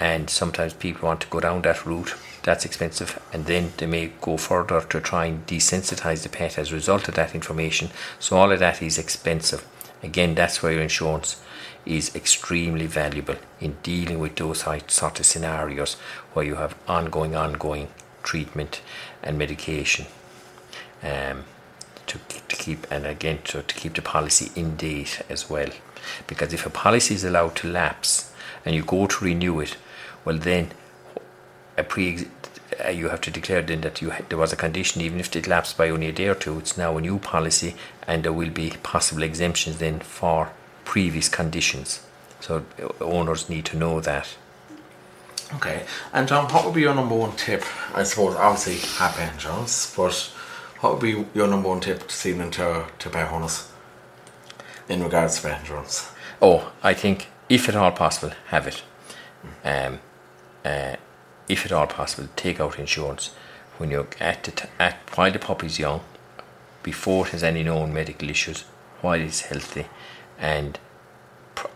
and 0.01 0.29
sometimes 0.29 0.73
people 0.73 1.07
want 1.07 1.21
to 1.21 1.27
go 1.27 1.39
down 1.39 1.61
that 1.61 1.85
route. 1.85 2.15
That's 2.43 2.65
expensive, 2.65 3.21
and 3.31 3.45
then 3.45 3.71
they 3.77 3.85
may 3.85 4.11
go 4.19 4.35
further 4.35 4.81
to 4.81 4.99
try 4.99 5.25
and 5.25 5.45
desensitize 5.45 6.23
the 6.23 6.29
pet 6.29 6.57
as 6.57 6.71
a 6.71 6.73
result 6.73 7.07
of 7.07 7.13
that 7.13 7.35
information. 7.35 7.91
So, 8.19 8.35
all 8.35 8.51
of 8.51 8.57
that 8.57 8.81
is 8.81 8.97
expensive. 8.97 9.63
Again, 10.01 10.33
that's 10.33 10.63
where 10.63 10.71
your 10.71 10.81
insurance 10.81 11.39
is 11.85 12.15
extremely 12.15 12.87
valuable 12.87 13.35
in 13.59 13.77
dealing 13.83 14.19
with 14.19 14.35
those 14.35 14.59
sort 14.59 15.19
of 15.19 15.25
scenarios 15.25 15.95
where 16.33 16.45
you 16.45 16.55
have 16.55 16.75
ongoing, 16.87 17.35
ongoing 17.35 17.87
treatment 18.23 18.81
and 19.23 19.37
medication 19.37 20.05
um, 21.03 21.43
to, 22.07 22.19
to 22.27 22.55
keep, 22.55 22.85
and 22.91 23.05
again, 23.05 23.39
to, 23.43 23.61
to 23.63 23.75
keep 23.75 23.95
the 23.95 24.01
policy 24.01 24.51
in 24.55 24.75
date 24.75 25.21
as 25.29 25.49
well. 25.49 25.69
Because 26.27 26.53
if 26.53 26.65
a 26.65 26.69
policy 26.69 27.15
is 27.15 27.23
allowed 27.23 27.55
to 27.57 27.67
lapse 27.67 28.33
and 28.65 28.75
you 28.75 28.83
go 28.83 29.07
to 29.07 29.25
renew 29.25 29.59
it, 29.59 29.77
well, 30.23 30.37
then 30.37 30.71
a 31.77 31.83
pre 31.83 32.27
uh, 32.83 32.89
you 32.89 33.09
have 33.09 33.21
to 33.21 33.31
declare 33.31 33.61
then 33.61 33.81
that 33.81 34.01
you 34.01 34.13
there 34.29 34.37
was 34.37 34.53
a 34.53 34.55
condition, 34.55 35.01
even 35.01 35.19
if 35.19 35.35
it 35.35 35.47
lapsed 35.47 35.77
by 35.77 35.89
only 35.89 36.07
a 36.07 36.11
day 36.11 36.27
or 36.27 36.35
two. 36.35 36.57
It's 36.59 36.77
now 36.77 36.97
a 36.97 37.01
new 37.01 37.19
policy, 37.19 37.75
and 38.07 38.23
there 38.23 38.33
will 38.33 38.49
be 38.49 38.71
possible 38.83 39.23
exemptions 39.23 39.77
then 39.77 39.99
for 39.99 40.51
previous 40.91 41.29
conditions. 41.29 42.01
So 42.41 42.65
uh, 42.77 43.05
owners 43.05 43.49
need 43.49 43.63
to 43.67 43.77
know 43.77 44.01
that. 44.01 44.27
Okay, 45.55 45.85
and 46.11 46.27
John, 46.27 46.51
what 46.51 46.65
would 46.65 46.73
be 46.73 46.81
your 46.81 46.93
number 46.93 47.15
one 47.15 47.33
tip? 47.37 47.63
I 47.95 48.03
suppose 48.03 48.35
obviously 48.35 48.75
happy 48.97 49.23
insurance, 49.33 49.95
but 49.95 50.13
what 50.81 50.91
would 50.93 51.01
be 51.01 51.25
your 51.33 51.47
number 51.47 51.69
one 51.69 51.79
tip 51.79 52.01
this 52.01 52.25
evening 52.25 52.51
to 52.51 52.87
to 52.99 53.09
pet 53.09 53.31
owners 53.31 53.71
in 54.89 55.01
regards 55.01 55.37
to 55.37 55.47
pet 55.47 55.61
insurance? 55.61 56.11
Oh, 56.41 56.73
I 56.83 56.93
think 56.93 57.27
if 57.47 57.69
at 57.69 57.75
all 57.77 57.91
possible, 57.91 58.33
have 58.47 58.67
it. 58.67 58.83
Um, 59.63 59.99
uh, 60.65 60.97
if 61.47 61.65
at 61.65 61.71
all 61.71 61.87
possible, 61.87 62.27
take 62.35 62.59
out 62.59 62.79
insurance 62.79 63.31
when 63.77 63.91
you're 63.91 64.09
at 64.19 64.43
the 64.43 64.51
t- 64.51 64.69
at 64.77 64.95
while 65.15 65.31
the 65.31 65.39
puppy's 65.39 65.79
young, 65.79 66.01
before 66.83 67.27
it 67.27 67.31
has 67.31 67.43
any 67.43 67.63
known 67.63 67.93
medical 67.93 68.29
issues, 68.29 68.65
while 68.99 69.21
it's 69.21 69.41
healthy, 69.41 69.85
and 70.41 70.77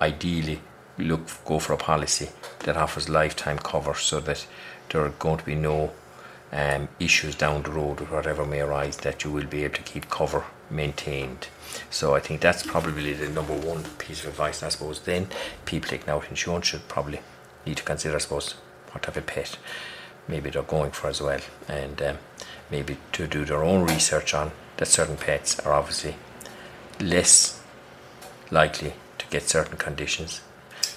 ideally 0.02 0.60
look 0.98 1.22
go 1.46 1.60
for 1.60 1.74
a 1.74 1.78
policy 1.78 2.30
that 2.60 2.76
offers 2.76 3.08
lifetime 3.08 3.60
cover 3.60 3.94
so 3.94 4.20
that 4.20 4.46
there 4.90 5.06
are 5.06 5.10
going 5.10 5.38
to 5.38 5.46
be 5.46 5.56
no 5.56 5.92
um, 6.52 6.88
issues 7.00 7.36
down 7.36 7.64
the 7.64 7.72
road 7.72 8.02
or 8.02 8.06
whatever 8.06 8.46
may 8.46 8.62
arise 8.62 8.98
that 8.98 9.24
you 9.24 9.32
will 9.32 9.46
be 9.46 9.64
able 9.64 9.76
to 9.76 9.82
keep 9.82 10.10
cover 10.10 10.44
maintained. 10.70 11.48
So 11.90 12.16
I 12.16 12.20
think 12.20 12.42
that's 12.42 12.64
probably 12.66 13.14
the 13.14 13.30
number 13.30 13.56
one 13.56 13.84
piece 13.98 14.24
of 14.24 14.30
advice. 14.30 14.64
I 14.64 14.70
suppose 14.70 15.02
then 15.02 15.28
people 15.66 15.90
taking 15.90 16.10
out 16.10 16.30
insurance 16.30 16.68
should 16.68 16.88
probably 16.88 17.20
need 17.66 17.78
to 17.78 17.84
consider, 17.84 18.16
I 18.16 18.20
suppose, 18.20 18.54
what 18.92 19.04
type 19.04 19.18
of 19.18 19.26
pet 19.26 19.58
maybe 20.28 20.50
they're 20.50 20.64
going 20.64 20.92
for 20.92 21.08
as 21.08 21.22
well, 21.22 21.42
and 21.68 22.02
um, 22.02 22.18
maybe 22.72 22.98
to 23.12 23.28
do 23.28 23.46
their 23.46 23.64
own 23.64 23.86
research 23.86 24.34
on 24.34 24.52
that 24.78 24.88
certain 24.88 25.18
pets 25.18 25.60
are 25.60 25.74
obviously 25.74 26.16
less 27.00 27.62
likely 28.52 28.94
to 29.18 29.26
get 29.28 29.44
certain 29.44 29.78
conditions 29.78 30.42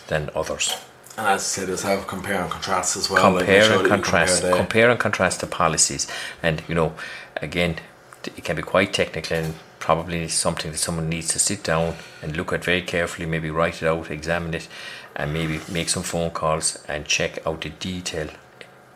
than 0.09 0.31
others. 0.35 0.77
And 1.17 1.27
as 1.27 1.41
I 1.41 1.45
said, 1.45 1.69
it's 1.69 1.83
have 1.83 2.07
compare 2.07 2.41
and 2.41 2.51
contrast 2.51 2.97
as 2.97 3.11
well. 3.11 3.37
compare 3.37 3.65
sure 3.65 3.81
and 3.81 3.89
contrast 3.89 4.43
compare 4.43 4.57
compare 4.57 4.91
and 4.91 5.01
contrast 5.01 5.41
the 5.41 5.47
policies 5.47 6.07
and 6.43 6.63
you 6.69 6.75
know 6.75 6.95
again 7.43 7.77
it 8.25 8.45
can 8.45 8.57
be 8.57 8.63
quite 8.63 8.93
technical 8.93 9.37
and 9.37 9.55
probably 9.79 10.29
something 10.29 10.71
that 10.71 10.79
someone 10.79 11.09
needs 11.09 11.29
to 11.29 11.39
sit 11.39 11.63
down 11.65 11.97
and 12.23 12.37
look 12.37 12.53
at 12.53 12.65
very 12.65 12.83
carefully 12.83 13.27
maybe 13.27 13.51
write 13.51 13.83
it 13.83 13.89
out 13.89 14.11
examine 14.11 14.55
it 14.55 14.69
and 15.17 15.33
maybe 15.33 15.61
make 15.73 15.89
some 15.89 16.03
phone 16.03 16.31
calls 16.31 16.85
and 16.89 17.05
check 17.05 17.45
out 17.47 17.61
the 17.63 17.71
detail 17.71 18.29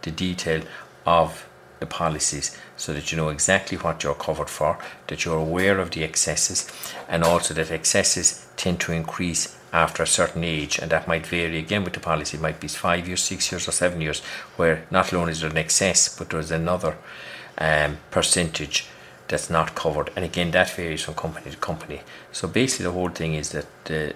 the 0.02 0.10
detail 0.10 0.62
of 1.06 1.48
the 1.82 1.86
policies 1.86 2.56
so 2.76 2.92
that 2.92 3.10
you 3.10 3.16
know 3.18 3.28
exactly 3.28 3.76
what 3.76 4.02
you're 4.02 4.24
covered 4.26 4.48
for, 4.48 4.78
that 5.08 5.24
you're 5.24 5.44
aware 5.48 5.78
of 5.78 5.90
the 5.90 6.04
excesses, 6.04 6.70
and 7.08 7.22
also 7.22 7.52
that 7.54 7.70
excesses 7.70 8.46
tend 8.56 8.80
to 8.80 8.92
increase 8.92 9.56
after 9.72 10.02
a 10.02 10.06
certain 10.06 10.44
age, 10.44 10.78
and 10.78 10.90
that 10.90 11.08
might 11.08 11.26
vary 11.26 11.58
again 11.58 11.84
with 11.84 11.94
the 11.94 12.00
policy. 12.00 12.36
It 12.36 12.42
might 12.42 12.60
be 12.60 12.68
five 12.68 13.06
years, 13.08 13.22
six 13.22 13.50
years, 13.50 13.66
or 13.68 13.72
seven 13.72 14.00
years, 14.00 14.20
where 14.56 14.84
not 14.90 15.12
only 15.12 15.32
is 15.32 15.40
there 15.40 15.50
an 15.50 15.56
excess, 15.56 16.00
but 16.16 16.30
there's 16.30 16.50
another 16.50 16.96
um, 17.58 17.98
percentage 18.10 18.86
that's 19.28 19.48
not 19.48 19.74
covered. 19.74 20.10
And 20.14 20.24
again, 20.24 20.50
that 20.50 20.70
varies 20.70 21.02
from 21.02 21.14
company 21.14 21.50
to 21.50 21.56
company. 21.56 22.02
So 22.32 22.48
basically, 22.48 22.84
the 22.84 22.92
whole 22.92 23.08
thing 23.08 23.34
is 23.34 23.50
that 23.50 23.66
the 23.84 24.14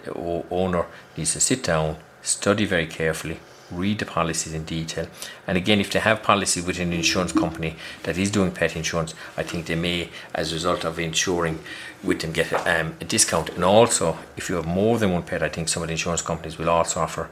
owner 0.51 0.85
needs 1.17 1.33
to 1.33 1.41
sit 1.41 1.65
down, 1.65 1.97
study 2.27 2.65
very 2.65 2.87
carefully, 2.87 3.39
read 3.71 3.99
the 3.99 4.05
policies 4.05 4.53
in 4.53 4.65
detail. 4.65 5.07
And 5.47 5.57
again, 5.57 5.81
if 5.81 5.91
they 5.91 5.99
have 5.99 6.23
policy 6.23 6.61
within 6.61 6.89
an 6.89 6.95
insurance 6.95 7.33
company 7.33 7.77
that 8.03 8.19
is 8.19 8.31
doing 8.31 8.51
pet 8.51 8.77
insurance, 8.77 9.15
I 9.37 9.43
think 9.43 9.67
they 9.67 9.75
may, 9.75 10.11
as 10.35 10.53
a 10.53 10.55
result 10.55 10.85
of 10.85 10.99
insuring 10.99 11.61
with 12.03 12.21
them, 12.21 12.33
get 12.33 12.53
um, 12.67 12.97
a 13.01 13.05
discount. 13.05 13.51
And 13.51 13.65
also, 13.65 14.19
if 14.37 14.49
you 14.49 14.57
have 14.57 14.67
more 14.67 14.99
than 14.99 15.13
one 15.13 15.23
pet, 15.23 15.43
I 15.43 15.49
think 15.49 15.69
some 15.69 15.83
of 15.83 15.89
the 15.89 15.93
insurance 15.93 16.23
companies 16.23 16.59
will 16.59 16.71
also 16.71 17.01
offer 17.01 17.31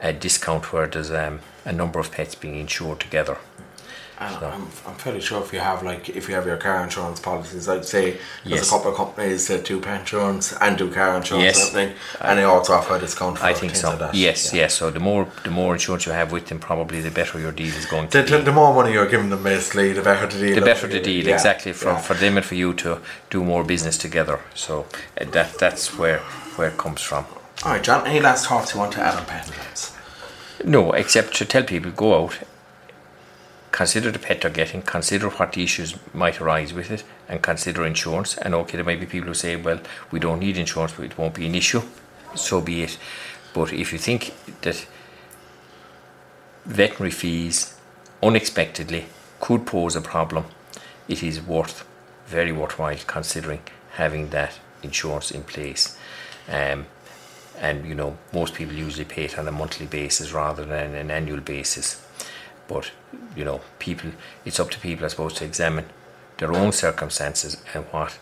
a 0.00 0.12
discount 0.12 0.72
where 0.72 0.86
there's 0.86 1.10
um, 1.10 1.40
a 1.64 1.72
number 1.72 1.98
of 1.98 2.12
pets 2.12 2.34
being 2.34 2.56
insured 2.56 3.00
together. 3.00 3.38
And 4.18 4.34
I'm, 4.36 4.62
I'm 4.86 4.94
fairly 4.94 5.20
sure 5.20 5.42
if 5.42 5.52
you 5.52 5.60
have 5.60 5.82
like 5.82 6.08
if 6.08 6.26
you 6.28 6.34
have 6.34 6.46
your 6.46 6.56
car 6.56 6.82
insurance 6.82 7.20
policies, 7.20 7.68
I'd 7.68 7.84
say 7.84 8.12
there's 8.44 8.60
Yes. 8.60 8.68
a 8.68 8.70
couple 8.70 8.90
of 8.92 8.96
companies 8.96 9.46
that 9.48 9.66
do 9.66 9.78
pet 9.78 10.00
insurance 10.00 10.54
and 10.54 10.78
do 10.78 10.90
car 10.90 11.16
insurance 11.18 11.44
Yes. 11.44 11.58
and 11.58 11.76
everything, 11.76 11.96
and 12.22 12.38
they 12.38 12.44
also 12.44 12.72
offer 12.72 12.94
a 12.96 12.98
discount. 12.98 13.38
For 13.38 13.44
I 13.44 13.52
think 13.52 13.76
so. 13.76 13.90
Like 13.90 13.98
that. 13.98 14.14
yes, 14.14 14.54
Yeah. 14.54 14.62
yes. 14.62 14.74
So 14.74 14.90
the 14.90 15.00
more 15.00 15.28
the 15.44 15.50
more 15.50 15.74
insurance 15.74 16.06
you 16.06 16.12
have 16.12 16.32
with 16.32 16.46
them, 16.46 16.58
probably 16.58 17.02
the 17.02 17.10
better 17.10 17.38
your 17.38 17.52
deal 17.52 17.74
is 17.74 17.84
going 17.84 18.08
to 18.08 18.22
the, 18.22 18.38
be. 18.38 18.44
the 18.44 18.52
more 18.52 18.72
money 18.72 18.92
you're 18.94 19.06
giving 19.10 19.28
them, 19.28 19.42
basically, 19.42 19.92
the 19.92 20.00
better 20.02 20.26
the 20.26 20.38
deal. 20.46 20.54
the 20.54 20.62
better 20.62 20.86
the 20.88 21.00
deal, 21.00 21.26
Yeah, 21.26 21.34
exactly 21.34 21.72
for, 21.74 21.90
yeah. 21.90 21.98
for 21.98 22.14
them 22.14 22.36
and 22.38 22.46
for 22.46 22.54
you 22.54 22.72
to 22.74 23.00
do 23.28 23.44
more 23.44 23.64
business 23.64 23.98
together. 23.98 24.40
So 24.54 24.86
uh, 25.20 25.24
that 25.32 25.58
that's 25.58 25.98
where 25.98 26.20
where 26.56 26.68
it 26.68 26.78
comes 26.78 27.02
from. 27.02 27.26
All 27.64 27.72
right, 27.72 27.82
John. 27.82 28.06
Any 28.06 28.20
last 28.20 28.46
thoughts 28.46 28.72
you 28.72 28.80
want 28.80 28.92
to 28.94 29.00
add 29.02 29.14
on 29.14 29.22
insurance? 29.46 29.92
No, 30.64 30.92
except 30.92 31.34
to 31.36 31.44
tell 31.44 31.64
people 31.64 31.90
go 31.90 32.24
out, 32.24 32.38
consider 33.76 34.10
the 34.10 34.18
pet 34.18 34.40
they're 34.40 34.50
getting, 34.50 34.80
consider 34.80 35.28
what 35.28 35.52
the 35.52 35.62
issues 35.62 35.94
might 36.14 36.40
arise 36.40 36.72
with 36.72 36.90
it, 36.90 37.04
and 37.28 37.42
consider 37.42 37.84
insurance. 37.84 38.34
And 38.38 38.54
okay, 38.54 38.76
there 38.76 38.86
might 38.86 39.00
be 39.00 39.04
people 39.04 39.28
who 39.28 39.34
say, 39.34 39.54
well, 39.54 39.80
we 40.10 40.18
don't 40.18 40.40
need 40.40 40.56
insurance, 40.56 40.94
but 40.96 41.04
it 41.04 41.18
won't 41.18 41.34
be 41.34 41.44
an 41.44 41.54
issue. 41.54 41.82
So 42.34 42.62
be 42.62 42.84
it. 42.84 42.96
But 43.52 43.74
if 43.74 43.92
you 43.92 43.98
think 43.98 44.32
that 44.62 44.86
veterinary 46.64 47.10
fees 47.10 47.74
unexpectedly 48.22 49.04
could 49.40 49.66
pose 49.66 49.94
a 49.94 50.00
problem, 50.00 50.46
it 51.06 51.22
is 51.22 51.42
worth, 51.42 51.86
very 52.26 52.52
worthwhile 52.52 52.96
considering 53.06 53.60
having 53.90 54.30
that 54.30 54.58
insurance 54.82 55.30
in 55.30 55.42
place. 55.42 55.98
Um, 56.48 56.86
and 57.58 57.86
you 57.86 57.94
know 57.94 58.16
most 58.32 58.54
people 58.54 58.74
usually 58.74 59.06
pay 59.06 59.24
it 59.24 59.38
on 59.38 59.48
a 59.48 59.52
monthly 59.52 59.86
basis 59.86 60.32
rather 60.32 60.64
than 60.64 60.94
an 60.94 61.10
annual 61.10 61.40
basis 61.40 62.05
but 62.68 62.90
you 63.36 63.44
know 63.44 63.60
people 63.78 64.10
it's 64.44 64.60
up 64.60 64.70
to 64.70 64.78
people 64.80 65.04
i 65.04 65.08
suppose 65.08 65.34
to 65.34 65.44
examine 65.44 65.86
their 66.38 66.52
own 66.52 66.72
circumstances 66.72 67.62
and 67.74 67.84
what 67.86 68.18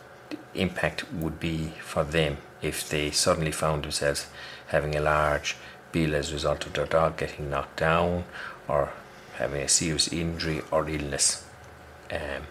impact 0.54 1.10
would 1.12 1.38
be 1.40 1.72
for 1.80 2.04
them 2.04 2.36
if 2.62 2.88
they 2.88 3.10
suddenly 3.10 3.52
found 3.52 3.84
themselves 3.84 4.26
having 4.68 4.94
a 4.94 5.00
large 5.00 5.56
bill 5.92 6.14
as 6.14 6.30
a 6.30 6.34
result 6.34 6.66
of 6.66 6.72
their 6.72 6.86
dog 6.86 7.16
getting 7.16 7.50
knocked 7.50 7.78
down 7.78 8.24
or 8.68 8.92
having 9.34 9.62
a 9.62 9.68
serious 9.68 10.08
injury 10.12 10.60
or 10.70 10.88
illness 10.88 11.44
um, 12.12 12.42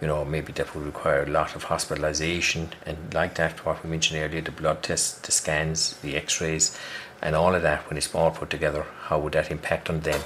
you 0.00 0.06
know, 0.06 0.24
maybe 0.24 0.52
that 0.54 0.74
would 0.74 0.84
require 0.84 1.22
a 1.22 1.30
lot 1.30 1.54
of 1.54 1.64
hospitalization 1.64 2.70
and 2.86 3.12
like 3.12 3.34
that, 3.34 3.64
what 3.66 3.82
we 3.84 3.90
mentioned 3.90 4.20
earlier, 4.20 4.40
the 4.40 4.50
blood 4.50 4.82
tests, 4.82 5.18
the 5.20 5.32
scans, 5.32 5.94
the 5.98 6.16
x-rays 6.16 6.76
and 7.20 7.36
all 7.36 7.54
of 7.54 7.62
that 7.62 7.88
when 7.88 7.98
it's 7.98 8.14
all 8.14 8.30
put 8.30 8.48
together, 8.48 8.86
how 9.02 9.18
would 9.18 9.34
that 9.34 9.50
impact 9.50 9.90
on 9.90 10.00
them? 10.00 10.20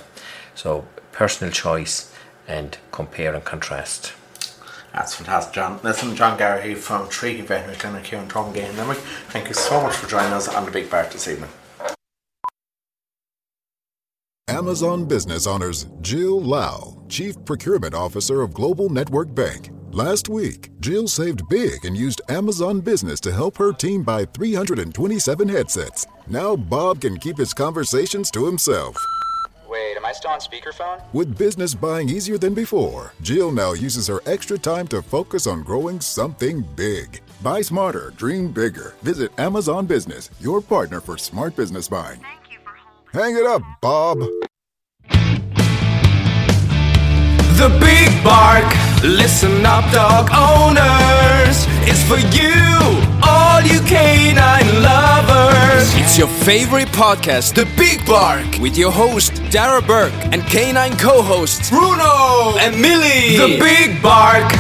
So 0.55 0.87
personal 1.13 1.53
choice 1.53 2.13
and 2.47 2.77
compare 2.91 3.35
and 3.35 3.45
contrast. 3.45 4.13
That's 4.93 5.15
fantastic, 5.17 5.55
John. 5.55 5.81
Listen, 5.83 6.15
John 6.15 6.39
Garrahy 6.39 6.77
from 6.77 7.09
Treaty 7.09 7.41
Veterinary 7.41 7.77
Clinic 7.77 8.07
here 8.07 8.21
in 8.21 8.29
Trongay 8.29 8.69
and 8.69 8.77
Limerick. 8.77 8.99
Thank 9.29 9.49
you 9.49 9.55
so 9.55 9.83
much 9.83 9.97
for 9.97 10.09
joining 10.09 10.33
us 10.33 10.47
on 10.49 10.65
the 10.65 10.71
Big 10.71 10.89
Bark 10.89 11.11
this 11.11 11.27
evening. 11.27 11.51
Amazon 14.47 15.05
Business 15.05 15.49
honors 15.49 15.89
Jill 16.01 16.41
Lau, 16.41 17.03
Chief 17.09 17.35
Procurement 17.45 17.93
Officer 17.93 18.41
of 18.41 18.55
Global 18.55 18.89
Network 18.89 19.35
Bank. 19.35 19.71
Last 19.91 20.29
week, 20.29 20.71
Jill 20.81 21.09
saved 21.09 21.49
big 21.49 21.85
and 21.85 21.97
used 21.97 22.21
Amazon 22.29 22.81
Business 22.81 23.21
to 23.21 23.33
help 23.33 23.57
her 23.57 23.73
team 23.73 24.03
buy 24.03 24.25
327 24.27 25.49
headsets. 25.49 26.07
Now 26.29 26.55
Bob 26.57 27.01
can 27.01 27.19
keep 27.19 27.39
his 27.39 27.53
conversations 27.53 28.31
to 28.33 28.47
himself. 28.47 28.97
Wait, 30.15 30.25
am 30.25 30.37
I 30.37 30.39
still 30.39 30.61
on 30.61 30.63
speakerphone? 30.63 31.03
With 31.13 31.37
business 31.37 31.75
buying 31.75 32.09
easier 32.09 32.39
than 32.39 32.55
before, 32.55 33.13
Jill 33.23 33.51
now 33.51 33.73
uses 33.73 34.07
her 34.09 34.21
extra 34.27 34.59
time 34.59 34.87
to 34.89 35.03
focus 35.03 35.47
on 35.47 35.63
growing 35.63 36.01
something 36.01 36.63
big. 36.77 37.21
Buy 37.43 37.63
smarter, 37.63 38.13
dream 38.17 38.53
bigger. 38.53 38.95
Visit 39.03 39.33
Amazon 39.39 39.87
Business, 39.87 40.31
your 40.41 40.61
partner 40.61 41.01
for 41.01 41.19
smart 41.19 41.57
business 41.57 41.89
buying. 41.89 42.21
Hang 43.13 43.37
it 43.37 43.47
up, 43.47 43.63
Bob. 43.81 44.19
The 47.57 47.69
Big 47.81 48.25
Bark, 48.25 48.65
listen 49.03 49.65
up, 49.65 49.91
dog 49.93 50.31
owners. 50.33 51.67
It's 51.87 52.03
for 52.09 52.19
you, 52.35 53.14
all 53.27 53.63
you 53.63 53.81
canine 53.81 54.83
lovers. 54.83 55.89
It's 55.97 56.19
your 56.19 56.29
favorite 56.29 56.89
podcast, 56.89 57.55
The 57.55 57.67
Big 57.77 58.05
Bark, 58.07 58.59
with 58.61 58.77
your 58.77 58.91
host, 58.91 59.33
Darragh 59.51 59.87
Burke, 59.87 60.13
and 60.33 60.43
canine 60.47 60.97
co 60.97 61.23
hosts, 61.23 61.71
Bruno 61.71 62.57
and 62.59 62.81
Milly. 62.81 63.37
The 63.37 63.59
Big 63.59 64.03
Bark, 64.03 64.51